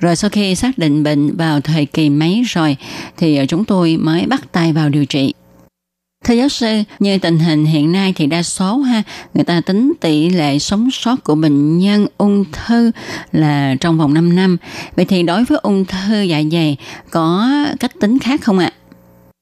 [0.00, 2.76] Rồi sau khi xác định bệnh vào thời kỳ mấy rồi
[3.16, 5.34] thì chúng tôi mới bắt tay vào điều trị.
[6.25, 6.67] Thưa giáo sư,
[6.99, 9.01] như tình hình hiện nay thì đa số ha,
[9.33, 12.91] người ta tính tỷ lệ sống sót của bệnh nhân ung thư
[13.31, 14.57] là trong vòng 5 năm.
[14.95, 16.77] Vậy thì đối với ung thư dạ dày
[17.11, 17.47] có
[17.79, 18.69] cách tính khác không ạ?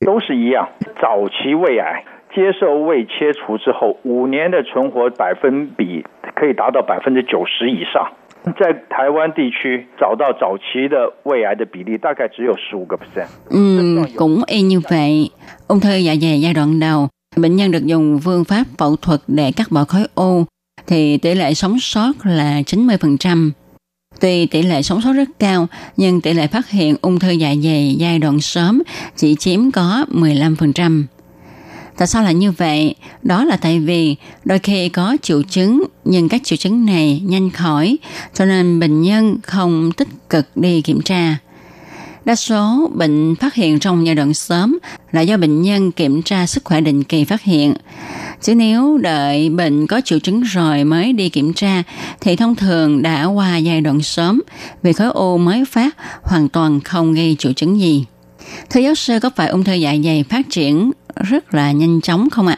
[0.05, 0.67] 都是一样。
[1.01, 2.03] 早期胃癌
[2.33, 6.03] 接受胃切除之后，五年的存活百分比
[6.35, 8.07] 可以达到百分之九十以上。
[8.45, 13.27] 在台湾地区找到早期的胃癌的比例大概只有十五个 percent。
[13.49, 15.29] Ừ, cũng y như vậy.
[15.67, 19.19] Ung thư dạ dày giai đoạn đầu, bệnh nhân được dùng phương pháp phẫu thuật
[19.27, 20.45] để cắt bỏ khối u,
[20.87, 23.51] thì tỷ lệ sống sót là 90%.
[24.21, 25.67] Tuy tỷ lệ sống sót rất cao,
[25.97, 28.81] nhưng tỷ lệ phát hiện ung thư dạ dày giai đoạn sớm
[29.15, 31.03] chỉ chiếm có 15%.
[31.96, 32.94] Tại sao lại như vậy?
[33.22, 37.50] Đó là tại vì đôi khi có triệu chứng nhưng các triệu chứng này nhanh
[37.50, 37.96] khỏi,
[38.34, 41.36] cho nên bệnh nhân không tích cực đi kiểm tra.
[42.24, 44.78] Đa số bệnh phát hiện trong giai đoạn sớm
[45.12, 47.74] là do bệnh nhân kiểm tra sức khỏe định kỳ phát hiện.
[48.42, 51.82] Chứ nếu đợi bệnh có triệu chứng rồi mới đi kiểm tra
[52.20, 54.42] thì thông thường đã qua giai đoạn sớm
[54.82, 58.04] vì khối u mới phát hoàn toàn không gây triệu chứng gì.
[58.70, 62.29] Thưa giáo sư có phải ung thư dạ dày phát triển rất là nhanh chóng
[62.29, 62.57] không ạ?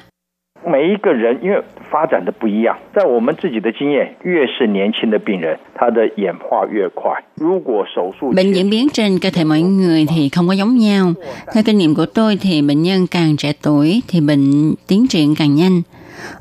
[0.66, 1.62] 每一个人因为
[1.92, 7.22] 发展的不一样，在我们自己的经验，越是年轻的病人，他的演化越快。
[7.36, 11.14] 如果手术 Bệnh diễn biến trên cơ thể mỗi người thì không có giống nhau.
[11.54, 15.36] Theo kinh nghiệm của tôi thì bệnh nhân càng trẻ tuổi thì bệnh tiến triển
[15.36, 15.82] càng nhanh.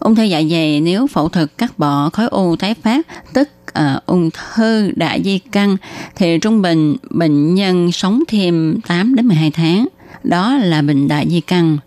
[0.00, 4.00] Ung thư dạ dày nếu phẫu thuật cắt bỏ khối u tái phát, tức à,
[4.06, 5.76] ung thư đại di căn
[6.16, 9.86] thì trung bình bệnh nhân sống thêm 8 đến 12 tháng.
[10.24, 11.78] Đó là bệnh đại di căn.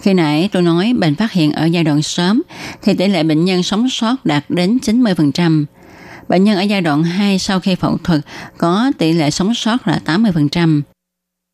[0.00, 2.42] Khi nãy tôi nói bệnh phát hiện ở giai đoạn sớm,
[2.82, 5.64] thì tỷ lệ bệnh nhân sống sót đạt đến 90%.
[6.28, 8.20] Bệnh nhân ở giai đoạn 2 sau khi phẫu thuật
[8.58, 10.82] có tỷ lệ sống sót là 80%.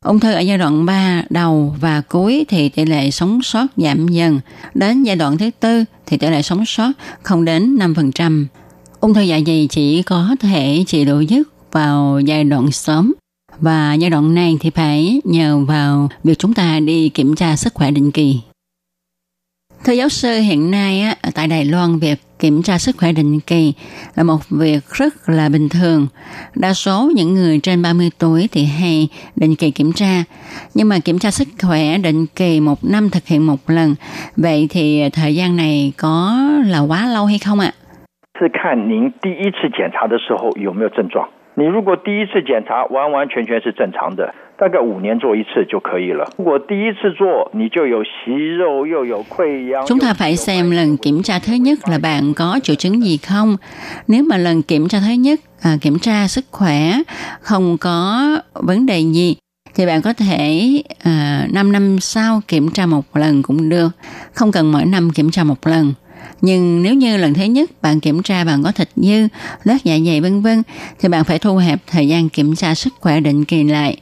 [0.05, 4.07] Ung thư ở giai đoạn 3 đầu và cuối thì tỷ lệ sống sót giảm
[4.07, 4.39] dần.
[4.73, 6.91] Đến giai đoạn thứ tư thì tỷ lệ sống sót
[7.21, 8.45] không đến 5%.
[8.99, 13.13] Ung thư dạ dày chỉ có thể trị liệu dứt vào giai đoạn sớm
[13.59, 17.73] và giai đoạn này thì phải nhờ vào việc chúng ta đi kiểm tra sức
[17.73, 18.41] khỏe định kỳ.
[19.85, 23.39] Thưa giáo sư, hiện nay á, tại Đài Loan việc kiểm tra sức khỏe định
[23.47, 23.73] kỳ
[24.15, 26.07] là một việc rất là bình thường.
[26.55, 30.23] Đa số những người trên 30 tuổi thì hay định kỳ kiểm tra.
[30.73, 33.95] Nhưng mà kiểm tra sức khỏe định kỳ một năm thực hiện một lần.
[34.37, 36.33] Vậy thì thời gian này có
[36.65, 37.71] là quá lâu hay không ạ?
[41.56, 41.72] 看您
[42.04, 43.26] 第一次检查的时候有没有症状。
[43.26, 46.30] 你如果第一次检查完完全全是正常的，大概五年做一次就可以了。
[46.36, 53.16] 如果第一次做你就有息肉又有溃疡， Chúng ta phải xem lần kiểm tra thứ nhất là bạn có triệu chứng gì
[53.16, 53.56] không.
[54.06, 56.92] Nếu mà lần kiểm tra thứ nhất à, kiểm tra sức khỏe
[57.40, 58.20] không có
[58.54, 59.36] vấn đề gì
[59.74, 63.88] thì bạn có thể à, 5 năm sau kiểm tra một lần cũng được.
[64.32, 65.94] Không cần mỗi năm kiểm tra một lần.
[66.41, 69.27] Nhưng nếu như lần thứ nhất bạn kiểm tra bạn có thịt dư,
[69.63, 70.63] loét dạ dày vân vân
[70.99, 73.97] thì bạn phải thu hẹp thời gian kiểm tra sức khỏe định kỳ lại.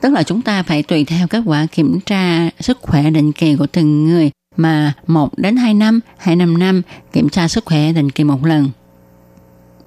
[0.00, 3.56] Tức là chúng ta phải tùy theo kết quả kiểm tra sức khỏe định kỳ
[3.56, 7.92] của từng người mà 1 đến 2 năm hay năm năm kiểm tra sức khỏe
[7.92, 8.70] định kỳ một lần.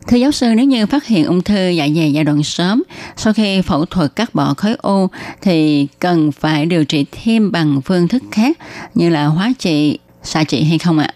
[0.07, 2.83] Thưa giáo sư, nếu như phát hiện ung thư dạ dày giai đoạn sớm,
[3.17, 5.07] sau khi phẫu thuật cắt bỏ khối u
[5.41, 8.57] thì cần phải điều trị thêm bằng phương thức khác
[8.95, 11.14] như là hóa trị, xạ trị hay không ạ?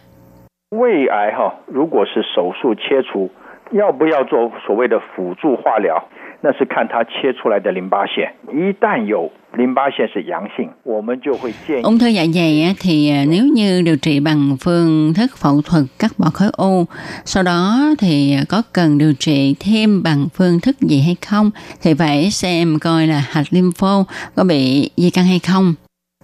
[0.71, 3.31] 胃癌哈，如果是手术切除，
[3.73, 6.09] 要不要做所谓的辅助化疗？
[6.41, 15.63] 那是看它切出来的淋巴腺，一旦有淋巴腺是阳性，我们就会建议 Ung thư dạ dày á, thì à, nếu như điều trị bằng phương thức phẫu
[15.63, 16.85] thuật cắt bỏ khối u,
[17.25, 21.51] sau đó thì có cần điều trị thêm bằng phương thức gì hay không
[21.83, 24.05] thì phải xem coi là hạch lympho
[24.37, 25.75] có bị di căn hay không.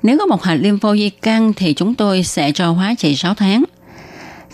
[0.03, 3.35] Nếu có một hạch lympho di căn thì chúng tôi sẽ cho hóa trị 6
[3.35, 3.65] tháng.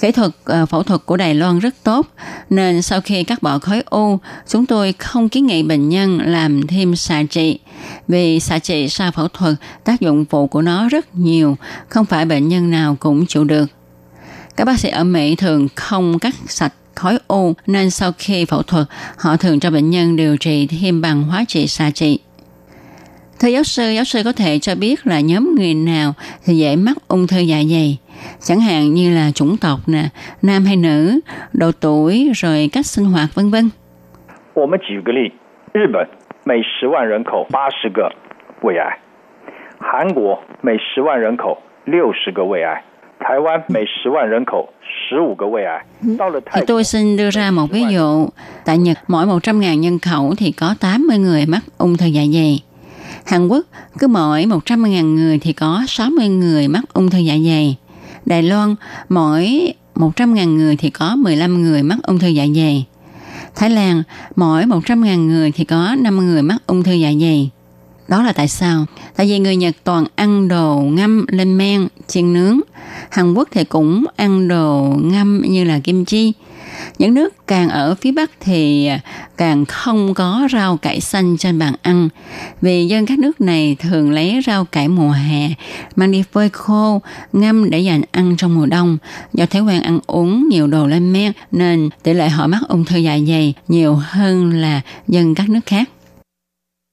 [0.01, 2.07] Kỹ thuật ờ, phẫu thuật của Đài Loan rất tốt,
[2.49, 6.67] nên sau khi cắt bỏ khối u, chúng tôi không kiến nghị bệnh nhân làm
[6.67, 7.59] thêm xạ trị.
[8.07, 11.57] Vì xạ trị sau phẫu thuật, tác dụng phụ của nó rất nhiều,
[11.89, 13.65] không phải bệnh nhân nào cũng chịu được.
[14.55, 18.63] Các bác sĩ ở Mỹ thường không cắt sạch khối u, nên sau khi phẫu
[18.63, 18.87] thuật,
[19.17, 22.19] họ thường cho bệnh nhân điều trị thêm bằng hóa trị xạ trị.
[23.39, 26.13] Thưa giáo sư, giáo sư có thể cho biết là nhóm người nào
[26.45, 27.97] thì dễ mắc ung thư dạ dày,
[28.40, 30.08] chẳng hạn như là chủng tộc nè,
[30.42, 31.20] nam hay nữ,
[31.52, 33.70] độ tuổi, rồi cách sinh hoạt vân vân.
[34.54, 35.32] 我们举个例，
[35.72, 36.08] 日本
[36.44, 38.10] 每十万人口八十个
[38.62, 38.98] 胃癌，
[39.78, 42.82] 韩国每十万人口六十个胃癌，
[43.20, 45.84] 台湾每十万人口十五个胃癌。
[46.18, 48.28] 到了 Thì 泰国 tôi xin đưa ra một ví dụ.
[48.64, 52.62] Tại Nhật, mỗi 100.000 nhân khẩu thì có 80 người mắc ung thư dạ dày.
[53.26, 53.66] Hàn Quốc,
[53.98, 57.76] cứ mỗi 100.000 người thì có 60 người mắc ung thư dạ dày.
[58.25, 58.75] Đài Loan,
[59.09, 62.85] mỗi 100.000 người thì có 15 người mắc ung thư dạ dày.
[63.55, 64.03] Thái Lan,
[64.35, 67.49] mỗi 100.000 người thì có 5 người mắc ung thư dạ dày.
[68.07, 68.85] Đó là tại sao?
[69.15, 72.59] Tại vì người Nhật toàn ăn đồ ngâm lên men, chiên nướng.
[73.09, 76.33] Hàn Quốc thì cũng ăn đồ ngâm như là kim chi.
[76.97, 78.99] Những nước càng ở phía Bắc thì à,
[79.37, 82.09] càng không có rau cải xanh trên bàn ăn.
[82.61, 85.49] Vì dân các nước này thường lấy rau cải mùa hè,
[85.95, 87.01] mang đi phơi khô,
[87.33, 88.97] ngâm để dành ăn trong mùa đông.
[89.33, 92.85] Do thói quen ăn uống nhiều đồ lên men nên tỷ lệ họ mắc ung
[92.85, 95.89] thư dạ dày nhiều hơn là dân các nước khác.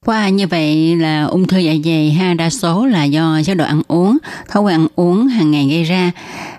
[0.05, 3.65] Qua như vậy là ung thư dạ dày ha đa số là do chế độ
[3.65, 4.17] ăn uống,
[4.49, 6.11] thói quen ăn uống hàng ngày gây ra.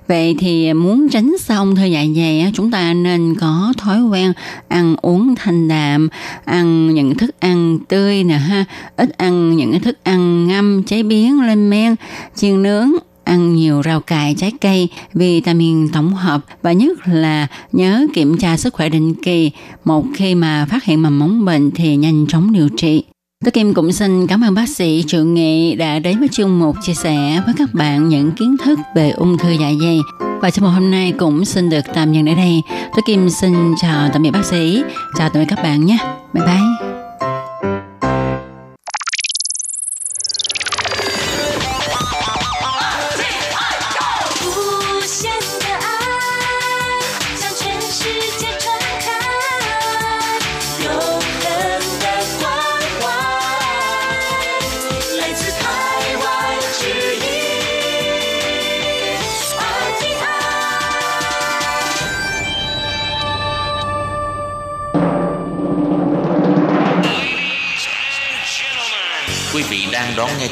[0.08, 4.32] Vậy thì muốn tránh xa ung thư dạ dày chúng ta nên có thói quen
[4.68, 6.08] ăn uống thanh đạm,
[6.44, 8.64] ăn những thức ăn tươi nè ha,
[8.96, 11.96] ít ăn những thức ăn ngâm chế biến lên men,
[12.34, 12.88] chiên nướng
[13.24, 18.56] ăn nhiều rau cải, trái cây, vitamin tổng hợp và nhất là nhớ kiểm tra
[18.56, 19.50] sức khỏe định kỳ.
[19.84, 23.04] Một khi mà phát hiện mầm móng bệnh thì nhanh chóng điều trị.
[23.44, 26.76] Tôi Kim cũng xin cảm ơn bác sĩ Triệu Nghị đã đến với chương mục
[26.82, 29.98] chia sẻ với các bạn những kiến thức về ung thư dạ dày.
[30.40, 32.62] Và trong một hôm nay cũng xin được tạm dừng ở đây.
[32.68, 34.82] Tôi Kim xin chào tạm biệt bác sĩ,
[35.18, 35.98] chào tạm biệt các bạn nhé.
[36.32, 36.89] Bye bye.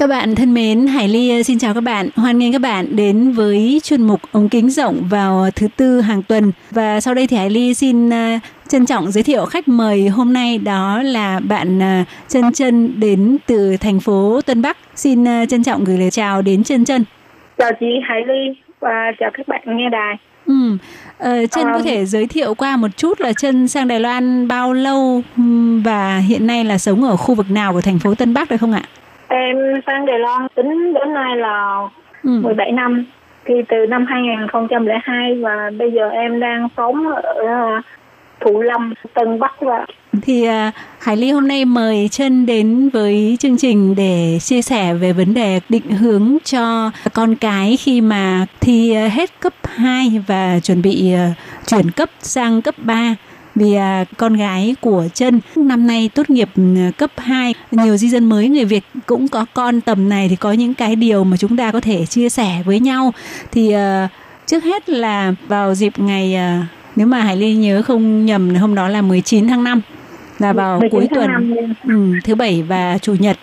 [0.00, 2.08] Các bạn thân mến, Hải Ly xin chào các bạn.
[2.16, 6.22] Hoan nghênh các bạn đến với chuyên mục ống kính rộng vào thứ tư hàng
[6.22, 6.52] tuần.
[6.70, 10.32] Và sau đây thì Hải Ly xin à, trân trọng giới thiệu khách mời hôm
[10.32, 14.76] nay đó là bạn à, Chân Chân đến từ thành phố Tân Bắc.
[14.94, 17.04] Xin trân trọng gửi lời chào đến Chân Chân.
[17.58, 20.16] Chào chị Hải Ly và chào các bạn nghe đài.
[20.46, 20.76] Ừ.
[21.18, 24.72] Ờ, Trân có thể giới thiệu qua một chút là Trân sang Đài Loan bao
[24.72, 25.22] lâu
[25.84, 28.56] và hiện nay là sống ở khu vực nào của thành phố Tân Bắc được
[28.60, 28.82] không ạ?
[29.30, 29.56] Em
[29.86, 31.88] sang Đài Loan tính đến nay là
[32.24, 32.30] ừ.
[32.42, 33.04] 17 năm.
[33.44, 37.80] Thì từ năm 2002 và bây giờ em đang sống ở
[38.40, 39.86] Thủ Lâm, Tân Bắc và
[40.22, 44.94] thì uh, Hải Ly hôm nay mời chân đến với chương trình để chia sẻ
[44.94, 50.60] về vấn đề định hướng cho con cái khi mà thi hết cấp 2 và
[50.62, 51.12] chuẩn bị
[51.66, 53.14] chuyển cấp sang cấp 3
[53.60, 56.48] vì à, con gái của chân năm nay tốt nghiệp
[56.96, 60.52] cấp 2 nhiều di dân mới người Việt cũng có con tầm này thì có
[60.52, 63.12] những cái điều mà chúng ta có thể chia sẻ với nhau.
[63.52, 64.08] Thì à,
[64.46, 68.74] trước hết là vào dịp ngày à, nếu mà Hải Ly nhớ không nhầm hôm
[68.74, 69.80] đó là 19 tháng 5
[70.38, 71.54] là vào cuối tuần
[71.88, 73.36] ừ, thứ bảy và chủ nhật.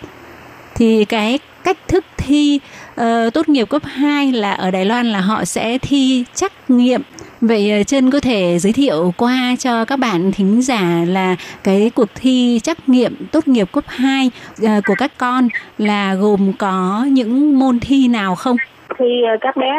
[0.74, 2.60] Thì cái cách thức thi
[3.00, 3.04] uh,
[3.34, 7.02] tốt nghiệp cấp 2 là ở Đài Loan là họ sẽ thi trắc nghiệm
[7.40, 11.90] Vậy chân ờ, có thể giới thiệu qua cho các bạn thính giả là cái
[11.94, 14.30] cuộc thi trắc nghiệm tốt nghiệp cấp 2
[14.62, 18.56] uh, của các con là gồm có những môn thi nào không?
[18.98, 19.72] Thì các bé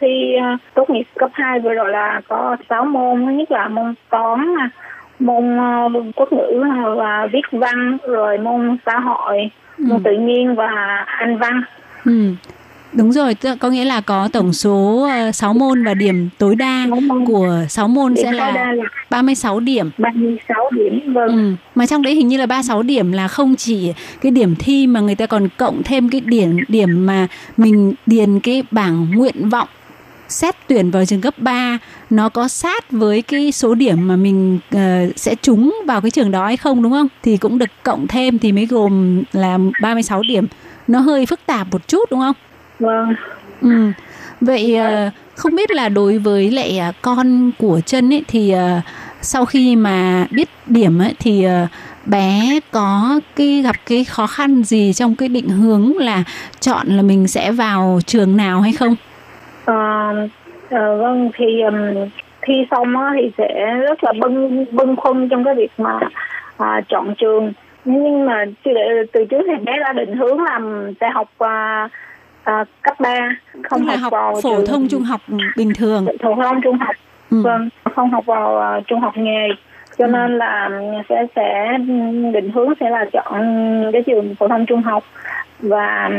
[0.00, 0.34] thi
[0.74, 4.54] tốt nghiệp cấp 2 vừa rồi là có 6 môn, thứ nhất là môn toán,
[5.18, 5.58] môn
[6.16, 6.62] quốc ngữ
[6.96, 9.84] và viết văn, rồi môn xã hội, ừ.
[9.88, 11.62] môn tự nhiên và anh văn.
[12.04, 12.30] Ừ.
[12.92, 16.86] Đúng rồi, có nghĩa là có tổng số 6 ờ, môn và điểm tối đa
[17.26, 19.90] của 6 môn điểm sẽ là, là 36 điểm.
[19.98, 21.28] 36 điểm, vâng.
[21.28, 21.54] Ừ.
[21.74, 25.00] Mà trong đấy hình như là 36 điểm là không chỉ cái điểm thi mà
[25.00, 27.26] người ta còn cộng thêm cái điểm điểm mà
[27.56, 29.68] mình điền cái bảng nguyện vọng
[30.28, 31.78] xét tuyển vào trường cấp 3
[32.10, 34.80] nó có sát với cái số điểm mà mình uh,
[35.16, 37.08] sẽ trúng vào cái trường đó hay không đúng không?
[37.22, 40.46] Thì cũng được cộng thêm thì mới gồm là 36 điểm.
[40.88, 42.34] Nó hơi phức tạp một chút đúng không?
[42.78, 43.14] Vâng.
[43.60, 43.92] Ừ.
[44.40, 48.84] Vậy uh, không biết là đối với lại uh, con của chân ấy thì uh,
[49.20, 51.70] sau khi mà biết điểm ấy thì uh,
[52.06, 56.24] bé có cái gặp cái khó khăn gì trong cái định hướng là
[56.60, 58.94] chọn là mình sẽ vào trường nào hay không?
[59.64, 60.12] À,
[60.70, 62.08] à, vâng thì um,
[62.42, 65.98] thi xong á, thì sẽ rất là bưng bưng khuâng trong cái việc mà
[66.58, 67.52] à, chọn trường
[67.84, 68.44] nhưng mà
[69.12, 71.88] từ trước thì bé đã định hướng làm sẽ học à,
[72.46, 73.28] à, cấp 3
[73.62, 75.20] không Tức học, học vào phổ trường, thông trung học
[75.56, 76.06] bình thường.
[76.22, 76.94] Phổ thông trung học.
[77.30, 77.42] Ừ.
[77.42, 79.48] vâng không học vào uh, trung học nghề.
[79.98, 80.10] Cho ừ.
[80.10, 80.70] nên là
[81.08, 81.78] sẽ sẽ
[82.32, 83.42] định hướng sẽ là chọn
[83.92, 85.04] cái trường phổ thông trung học.
[85.60, 86.10] Và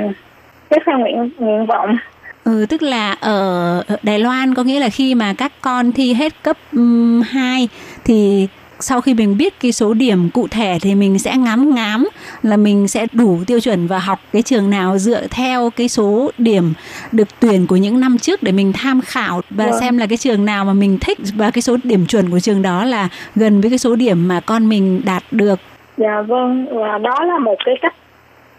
[0.69, 1.97] tiếp theo nguyện nguyện vọng.
[2.43, 6.33] Ừ, tức là ở Đài Loan có nghĩa là khi mà các con thi hết
[6.43, 7.69] cấp um, 2
[8.05, 8.47] thì
[8.79, 12.07] sau khi mình biết cái số điểm cụ thể thì mình sẽ ngắm ngám
[12.43, 16.31] là mình sẽ đủ tiêu chuẩn và học cái trường nào dựa theo cái số
[16.37, 16.73] điểm
[17.11, 19.79] được tuyển của những năm trước để mình tham khảo và vâng.
[19.79, 22.61] xem là cái trường nào mà mình thích và cái số điểm chuẩn của trường
[22.61, 25.59] đó là gần với cái số điểm mà con mình đạt được.
[25.97, 27.93] Dạ vâng, và đó là một cái cách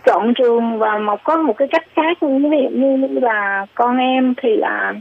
[0.06, 4.34] chọn trường và một có một cái cách khác ví dụ như là con em
[4.42, 4.92] thì là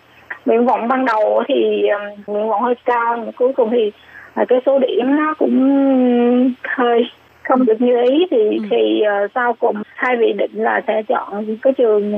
[0.46, 1.56] nguyện vọng ban đầu thì
[2.28, 3.92] nguyện vọng hơi cao cuối cùng thì
[4.38, 7.10] à, cái số điểm nó cũng hơi
[7.44, 8.66] không được như ý thì ừ.
[8.70, 12.14] thì uh, sau cùng hai vị định là sẽ chọn cái trường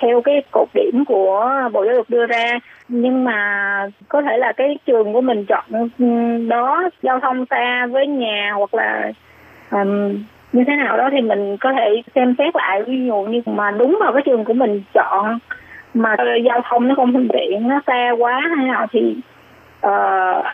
[0.00, 4.52] theo cái cột điểm của bộ giáo dục đưa ra nhưng mà có thể là
[4.52, 5.88] cái trường của mình chọn
[6.48, 9.12] đó giao thông xa với nhà hoặc là
[9.70, 10.18] um,
[10.52, 13.70] như thế nào đó thì mình có thể xem xét lại ví dụ như mà
[13.70, 15.38] đúng vào cái trường của mình chọn
[15.94, 19.16] mà giao thông nó không thuận tiện nó xa quá hay nào thì
[19.86, 20.44] uh,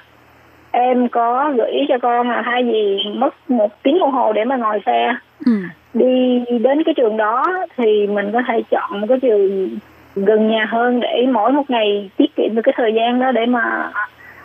[0.71, 4.57] em có gửi cho con là thay vì mất một tiếng đồng hồ để mà
[4.57, 5.15] ngồi xe
[5.47, 5.53] ừ.
[5.95, 7.47] đi đến cái trường đó
[7.77, 9.69] thì mình có thể chọn một cái trường
[10.17, 13.47] gần nhà hơn để mỗi một ngày tiết kiệm được cái thời gian đó để
[13.47, 13.91] mà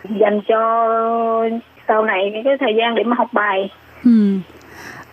[0.04, 0.88] dành cho
[1.88, 3.70] sau này cái thời gian để mà học bài
[4.04, 4.10] ừ.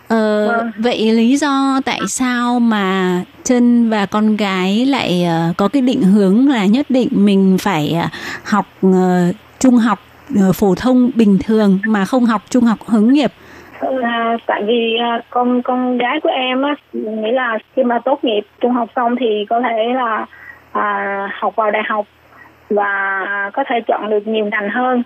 [0.08, 0.70] Ờ, Vâng.
[0.78, 6.02] vậy lý do tại sao mà chân và con gái lại ờ, có cái định
[6.02, 8.08] hướng là nhất định mình phải ờ,
[8.44, 9.98] học ờ, trung học
[10.54, 13.32] phổ thông bình thường mà không học trung học hướng nghiệp
[14.02, 18.24] À, tại vì à, con con gái của em á nghĩ là khi mà tốt
[18.24, 20.26] nghiệp trung học xong thì có thể là
[20.72, 22.06] à, học vào đại học
[22.70, 22.90] và
[23.52, 25.02] có thể chọn được nhiều ngành hơn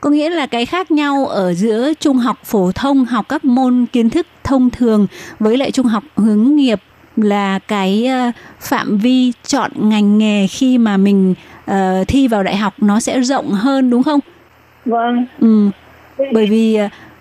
[0.00, 3.86] có nghĩa là cái khác nhau ở giữa trung học phổ thông học các môn
[3.92, 5.06] kiến thức thông thường
[5.38, 6.80] với lại trung học hướng nghiệp
[7.16, 11.34] là cái ờ, phạm vi chọn ngành nghề khi mà mình
[11.66, 14.20] ờ, thi vào đại học nó sẽ rộng hơn đúng không?
[14.88, 15.70] Vâng Ừ.
[16.32, 16.78] Bởi vì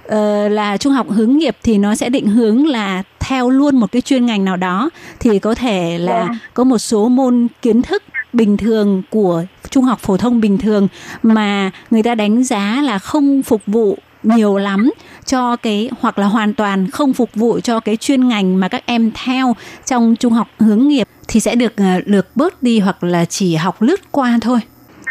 [0.07, 3.91] ờ, là trung học hướng nghiệp thì nó sẽ định hướng là theo luôn một
[3.91, 4.89] cái chuyên ngành nào đó
[5.19, 6.37] thì có thể là Vâng.
[6.53, 8.03] có một số môn kiến thức
[8.33, 10.87] bình thường của trung học phổ thông bình thường
[11.23, 14.91] mà người ta đánh giá là không phục vụ nhiều lắm
[15.25, 18.83] cho cái hoặc là hoàn toàn không phục vụ cho cái chuyên ngành mà các
[18.85, 19.55] em theo
[19.85, 23.55] trong trung học hướng nghiệp thì sẽ được ờ, lược bớt đi hoặc là chỉ
[23.55, 24.59] học lướt qua thôi.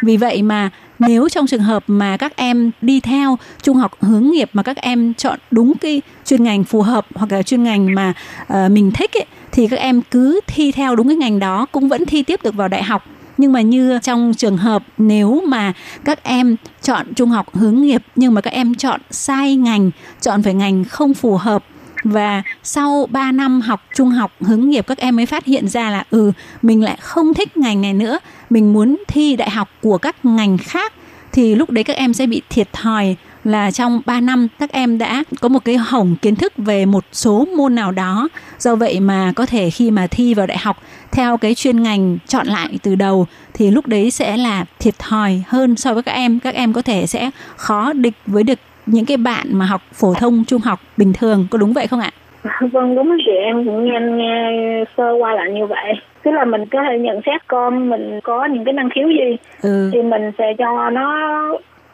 [0.03, 4.30] Vì vậy mà nếu trong trường hợp mà các em đi theo trung học hướng
[4.30, 7.94] nghiệp mà các em chọn đúng cái chuyên ngành phù hợp hoặc là chuyên ngành
[7.94, 11.66] mà uh, mình thích ấy, thì các em cứ thi theo đúng cái ngành đó
[11.72, 13.05] cũng vẫn thi tiếp được vào đại học.
[13.38, 15.72] Nhưng mà như trong trường hợp nếu mà
[16.05, 19.90] các em chọn trung học hướng nghiệp nhưng mà các em chọn sai ngành,
[20.20, 21.64] chọn phải ngành không phù hợp
[22.05, 25.90] và sau 3 năm học trung học, hướng nghiệp, các em mới phát hiện ra
[25.90, 26.32] là ừ
[26.62, 28.18] mình lại không thích ngành này nữa.
[28.51, 30.92] Mình muốn thi đại học của các ngành khác.
[31.32, 34.99] Thì lúc đấy các em sẽ bị thiệt thòi là trong 3 năm, các em
[34.99, 38.28] đã có một cái hỏng kiến thức về một số môn nào đó.
[38.59, 40.82] Do vậy mà có thể khi mà thi vào đại học,
[41.12, 45.42] theo cái chuyên ngành chọn lại từ đầu, thì lúc đấy sẽ là thiệt thòi
[45.49, 46.40] hơn so với các em.
[46.40, 50.14] Các em có thể sẽ khó địch với được những cái bạn mà học phổ
[50.14, 52.11] thông trung học bình thường có đúng vậy không ạ?
[52.72, 54.51] vâng đúng chị em cũng nghe nghe
[54.97, 58.45] sơ qua lại như vậy tức là mình có thể nhận xét con mình có
[58.45, 59.91] những cái năng khiếu gì Ừ.
[59.93, 61.16] thì mình sẽ cho nó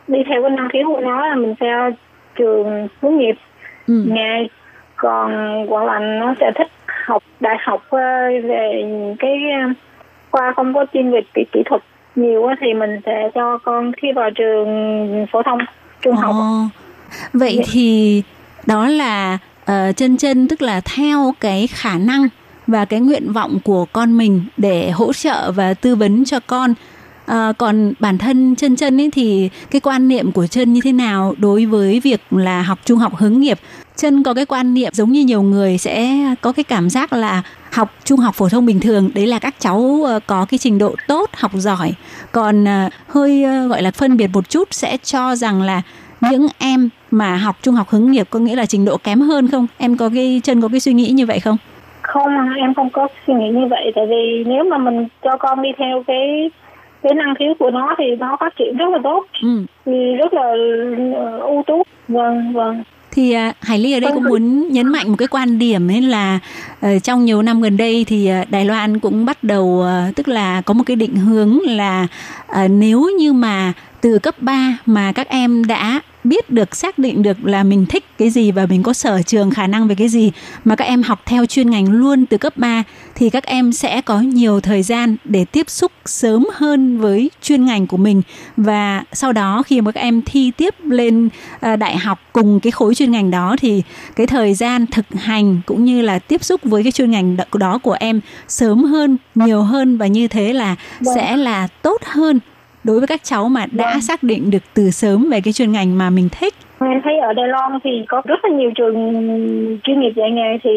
[0.08, 1.90] đi theo cái năng khiếu của nó là mình theo
[2.38, 3.34] trường hướng nghiệp
[3.88, 3.94] Ừ.
[4.06, 4.46] nghề
[4.96, 5.30] còn
[5.68, 6.66] hoặc là nó sẽ thích
[7.06, 7.98] học đại học ờ,
[8.44, 8.84] về
[9.18, 9.32] cái
[9.62, 9.68] ờ,
[10.30, 11.82] khoa không có chuyên về kỹ, kỹ thuật
[12.16, 15.58] nhiều thì mình sẽ cho con thi vào trường phổ thông
[16.02, 16.44] trung học Ồ.
[17.32, 18.22] Vậy thì
[18.66, 22.28] đó là ờ, chân chân tức là theo cái khả năng
[22.66, 26.74] và cái nguyện vọng của con mình để hỗ trợ và tư vấn cho con.
[27.26, 30.92] Ờ, còn bản thân chân chân ấy thì cái quan niệm của chân như thế
[30.92, 33.58] nào đối với việc là học trung học hướng nghiệp?
[33.96, 37.42] Chân có cái quan niệm giống như nhiều người sẽ có cái cảm giác là
[37.72, 40.78] học trung học phổ thông bình thường đấy là các cháu ờ, có cái trình
[40.78, 41.92] độ tốt, học giỏi.
[42.32, 42.64] Còn
[43.08, 45.82] hơi gọi là phân biệt một chút sẽ cho rằng là
[46.30, 49.48] những em mà học trung học hướng nghiệp có nghĩa là trình độ kém hơn
[49.50, 49.66] không?
[49.78, 51.56] Em có cái chân có cái suy nghĩ như vậy không?
[52.02, 55.62] không em không có suy nghĩ như vậy tại vì nếu mà mình cho con
[55.62, 56.50] đi theo cái
[57.02, 59.48] cái năng khiếu của nó thì nó phát triển rất là tốt Ừ.
[59.86, 60.42] thì rất là
[61.16, 65.08] ờ, ưu tú vâng vâng Thì à, Hải Ly ở đây cũng muốn nhấn mạnh
[65.08, 66.38] một cái quan điểm ấy là
[66.80, 70.28] ờ, trong nhiều năm gần đây thì à, Đài Loan cũng bắt đầu ờ, tức
[70.28, 72.06] là có một cái định hướng là
[72.46, 77.22] ờ, nếu như mà từ cấp 3 mà các em đã biết được xác định
[77.22, 80.08] được là mình thích cái gì và mình có sở trường khả năng về cái
[80.08, 80.32] gì
[80.64, 82.82] mà các em học theo chuyên ngành luôn từ cấp 3
[83.14, 87.64] thì các em sẽ có nhiều thời gian để tiếp xúc sớm hơn với chuyên
[87.64, 88.22] ngành của mình
[88.56, 91.28] và sau đó khi mà các em thi tiếp lên
[91.60, 93.82] à, đại học cùng cái khối chuyên ngành đó thì
[94.16, 97.78] cái thời gian thực hành cũng như là tiếp xúc với cái chuyên ngành đó
[97.78, 101.14] của em sớm hơn nhiều hơn và như thế là Vâng.
[101.14, 102.40] sẽ là tốt hơn
[102.84, 105.98] đối với các cháu mà đã xác định được từ sớm về cái chuyên ngành
[105.98, 108.94] mà mình thích em thấy ở Đài Loan thì có rất là nhiều trường
[109.84, 110.70] chuyên nghiệp dạy nghề thì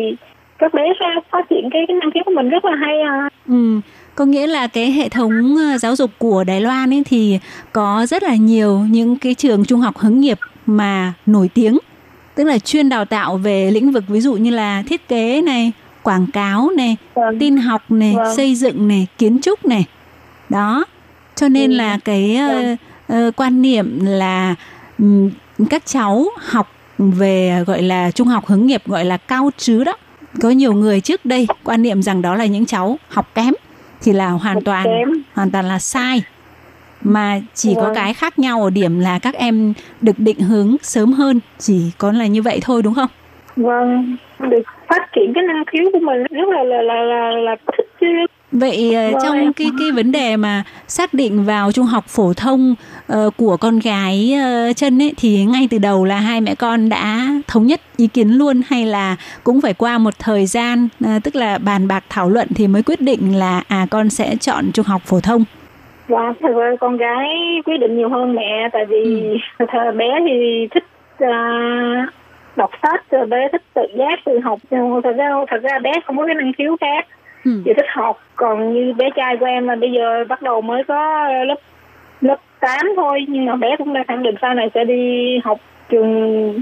[0.60, 3.30] các bé sẽ phát triển cái, cái năng khiếu của mình rất là hay à.
[3.48, 3.80] Ừ,
[4.16, 7.40] có nghĩa là cái hệ thống ờ, giáo dục của Đài Loan ấy thì
[7.72, 11.78] có rất là nhiều những cái trường trung học hướng nghiệp mà nổi tiếng,
[12.36, 15.72] tức là chuyên đào tạo về lĩnh vực ví dụ như là thiết kế này,
[16.04, 17.40] quảng cáo này, Vâng.
[17.40, 18.36] tin học này, Vâng.
[18.36, 19.86] xây dựng này, kiến trúc này.
[20.50, 20.86] Đó.
[21.36, 21.76] Cho nên Ừ.
[21.76, 22.76] là cái Vâng.
[23.08, 24.56] ờ, quan niệm là
[25.00, 25.30] ừm,
[25.70, 29.94] các cháu học về gọi là trung học hướng nghiệp gọi là cao trứ đó.
[30.42, 33.54] Có nhiều người trước đây quan niệm rằng đó là những cháu học kém
[34.02, 35.10] thì là hoàn toàn kém.
[35.34, 36.24] hoàn toàn là sai.
[37.02, 37.96] Mà chỉ có Vâng.
[37.96, 42.12] cái khác nhau ở điểm là các em được định hướng sớm hơn, chỉ có
[42.12, 43.10] là như vậy thôi đúng không?
[43.58, 47.56] vâng được phát triển cái năng khiếu của mình rất là là là là, là
[47.78, 48.08] thích chứ
[48.60, 52.76] Vậy ờ, trong cái cái vấn đề mà xác định vào trung học phổ thông
[53.08, 56.90] ờ, của con gái ờ, chân ấy thì ngay từ đầu là hai mẹ con
[56.90, 61.20] đã thống nhất ý kiến luôn hay là cũng phải qua một thời gian ờ,
[61.24, 64.72] tức là bàn bạc thảo luận thì mới quyết định là à con sẽ chọn
[64.74, 65.44] trung học phổ thông.
[66.10, 67.26] Dạ, thật ra con gái
[67.66, 69.38] quyết định nhiều hơn mẹ tại vì
[69.68, 70.84] thời bé thì thích
[71.20, 71.38] à,
[72.56, 74.60] đọc sách, rồi bé thích tự giác tự học.
[75.04, 77.08] Thật ra thật ra bé không có cái năng khiếu khác,
[77.46, 77.52] Ừ.
[77.66, 78.20] chỉ thích học.
[78.36, 81.56] Còn như bé trai của em là bây giờ bắt đầu mới có lớp
[82.22, 85.58] lớp 8 thôi, nhưng mà bé cũng đã khẳng định sau này sẽ đi học
[85.90, 86.54] trường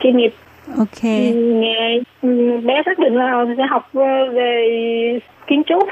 [0.00, 0.32] chuyên nghiệp
[0.78, 1.02] Ok.
[1.04, 2.00] nghề.
[2.22, 4.68] Ừ, Bé xác định là sẽ học ờ, về
[5.46, 5.82] kiến trúc.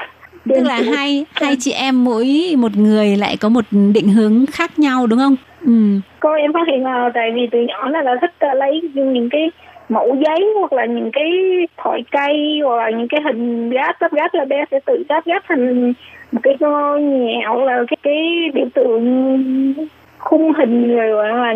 [0.55, 4.79] Tức là hai hai chị em mỗi một người lại có một định hướng khác
[4.79, 5.35] nhau đúng không?
[5.65, 5.71] Ừ.
[6.19, 9.29] cô em phát hiện là tại vì từ nhỏ nó đã thích ờ, lấy những
[9.29, 9.51] cái
[9.89, 11.31] mẫu giấy hoặc là những cái
[11.77, 15.25] thỏi cây hoặc là những cái hình gáp lắp gáp là bé sẽ tự lắp
[15.25, 15.93] gáp thành
[16.31, 19.73] một cái ngôi nhà hoặc là cái cái biểu tượng
[20.17, 21.53] khung hình rồi hoặc là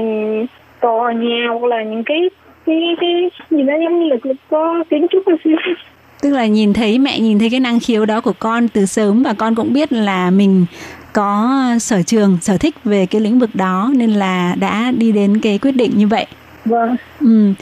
[0.82, 2.30] tòa nhà hoặc là những cái
[2.66, 5.56] cái cái gì đó giống như là có kiến trúc một xíu
[6.22, 9.24] Tức là nhìn thấy mẹ nhìn thấy cái năng khiếu đó của con từ sớm
[9.24, 10.66] và con cũng biết là mình
[11.14, 15.40] có sở trường, sở thích về cái lĩnh vực đó nên là đã đi đến
[15.42, 16.26] cái quyết định như vậy
[16.66, 17.54] vâng Ừ.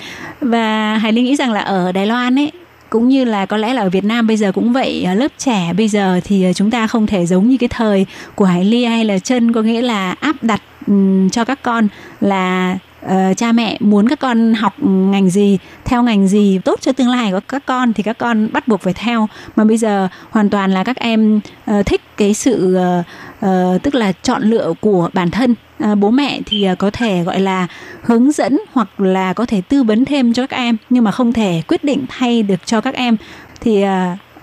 [0.41, 2.51] Và Hải Linh nghĩ rằng là ở Đài Loan ấy,
[2.89, 5.31] cũng như là có lẽ là ở Việt Nam bây giờ cũng vậy ờ, lớp
[5.37, 8.65] trẻ bây giờ thì ờ, chúng ta không thể giống như cái thời của Hải
[8.65, 10.93] Ly hay là chân có nghĩa là áp đặt ừ,
[11.31, 11.87] cho các con
[12.21, 16.91] là Ờ, cha mẹ muốn các con học ngành gì theo ngành gì tốt cho
[16.91, 19.27] tương lai của các con thì các con bắt buộc phải theo.
[19.55, 21.39] Mà bây giờ hoàn toàn là các em
[21.71, 23.05] uh, thích cái sự uh,
[23.45, 25.55] uh, tức là chọn lựa của bản thân.
[25.79, 27.67] À, bố mẹ thì có thể gọi là
[28.03, 31.33] hướng dẫn hoặc là có thể tư vấn thêm cho các em nhưng mà không
[31.33, 33.17] thể quyết định thay được cho các em.
[33.61, 33.85] Thì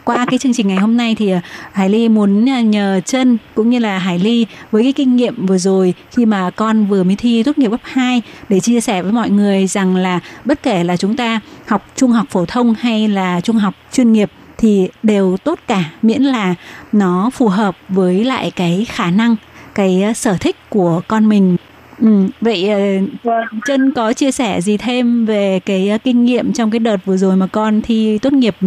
[0.07, 1.40] qua cái chương trình ngày hôm nay thì à,
[1.72, 5.46] Hải Ly muốn à, nhờ chân cũng như là Hải Ly với cái kinh nghiệm
[5.46, 9.02] vừa rồi khi mà con vừa mới thi tốt nghiệp cấp 2 để chia sẻ
[9.02, 12.74] với mọi người rằng là bất kể là chúng ta học trung học phổ thông
[12.74, 16.54] hay là trung học chuyên nghiệp thì đều tốt cả, miễn là
[16.92, 19.36] nó phù hợp với lại cái khả năng,
[19.74, 21.57] cái à, sở thích của con mình.
[22.03, 22.07] Ừ,
[22.40, 22.78] vậy ờ,
[23.22, 26.97] vâng chân có chia sẻ gì thêm về cái ờ, kinh nghiệm trong cái đợt
[27.05, 28.66] vừa rồi mà con thi tốt nghiệp ừ,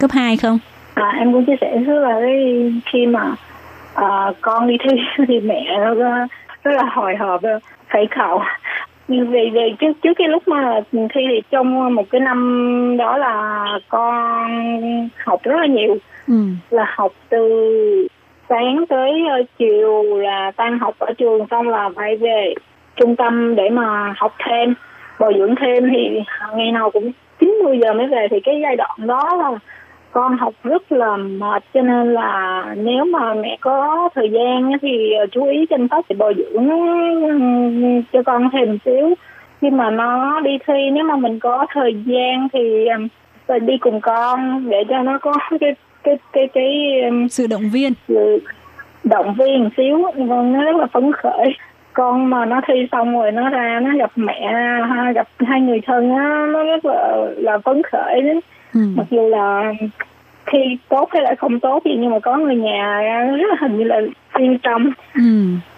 [0.00, 0.58] cấp 2 không?
[0.94, 3.34] À, em cũng chia sẻ rất là cái khi mà
[3.94, 4.96] à, con đi thi
[5.28, 6.26] thì mẹ nó rất-
[6.64, 7.40] là hồi hộp
[7.88, 8.42] phải khẩu
[9.08, 13.64] vì vì trước trước cái lúc mà thi thì trong một cái năm đó là
[13.88, 14.46] con
[15.24, 15.96] học rất là nhiều
[16.26, 16.34] Ừ.
[16.70, 17.38] là học từ
[18.48, 22.54] sáng tới ờ, chiều là tan học ở trường, xong là phải về
[22.96, 24.74] trung tâm để mà học thêm,
[25.20, 25.90] bồi dưỡng thêm.
[25.90, 26.20] Thì
[26.56, 29.58] ngày nào cũng 90 giờ mới về, thì cái giai đoạn đó là
[30.10, 31.64] con học rất là mệt.
[31.74, 36.04] Cho nên là nếu mà mẹ có thời gian thì ờ, chú ý chăm sóc
[36.08, 36.68] để bồi dưỡng
[38.12, 39.14] cho con thêm xíu.
[39.60, 42.86] Khi mà nó đi thi, nếu mà mình có thời gian thì
[43.46, 45.74] ờ, đi cùng con để cho nó có cái
[46.04, 47.92] cái cái cái Sự động viên.
[48.08, 48.42] sự
[49.04, 51.54] động viên xíu con nó rất là phấn khởi
[51.92, 55.80] con mà nó thi xong rồi nó ra nó gặp mẹ ha, gặp hai người
[55.86, 58.40] thân á nó rất là là phấn khởi đấy
[58.74, 58.80] Ừ.
[58.96, 59.72] mặc dù là
[60.46, 63.00] thi tốt hay là không tốt gì nhưng mà có người nhà
[63.38, 64.00] rất là hình như là
[64.38, 65.20] yên tâm Ừ.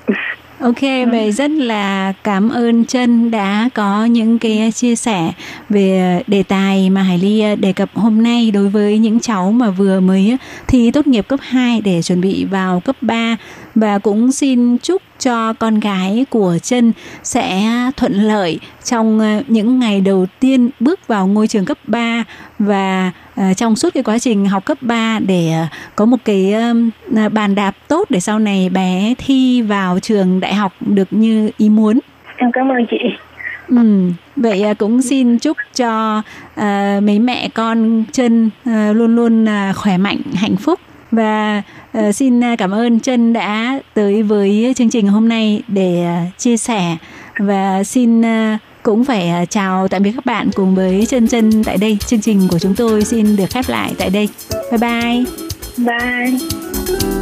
[0.60, 0.80] Ok,
[1.10, 5.32] vậy rất là cảm ơn chân đã có những cái chia sẻ
[5.68, 9.70] về đề tài mà Hải Ly đề cập hôm nay đối với những cháu mà
[9.70, 10.36] vừa mới
[10.66, 13.36] thi tốt nghiệp cấp 2 để chuẩn bị vào cấp 3
[13.74, 16.92] và cũng xin chúc cho con gái của chân
[17.22, 17.62] sẽ
[17.96, 22.24] thuận lợi trong ờ, những ngày đầu tiên bước vào ngôi trường cấp 3
[22.58, 25.66] và ờ, trong suốt cái quá trình học cấp 3 để ờ,
[25.96, 26.54] có một cái
[27.32, 31.68] bàn đạp tốt để sau này bé thi vào trường đại học được như ý
[31.68, 31.98] muốn.
[32.36, 32.96] em cảm ơn chị
[33.70, 36.22] Ừ, vậy cũng xin chúc cho
[36.54, 41.62] à, mấy mẹ con chân à, luôn luôn à, khỏe mạnh, hạnh phúc và
[41.98, 46.26] Uh, xin à, cảm ơn chân đã tới với chương trình hôm nay để à,
[46.38, 46.96] chia sẻ
[47.38, 51.76] và xin uh, cũng phải chào tạm biệt các bạn cùng với chân chân tại
[51.76, 51.98] đây.
[52.06, 54.28] Chương trình của chúng tôi xin được khép lại tại đây.
[54.70, 55.24] Bye bye.
[55.76, 57.19] bye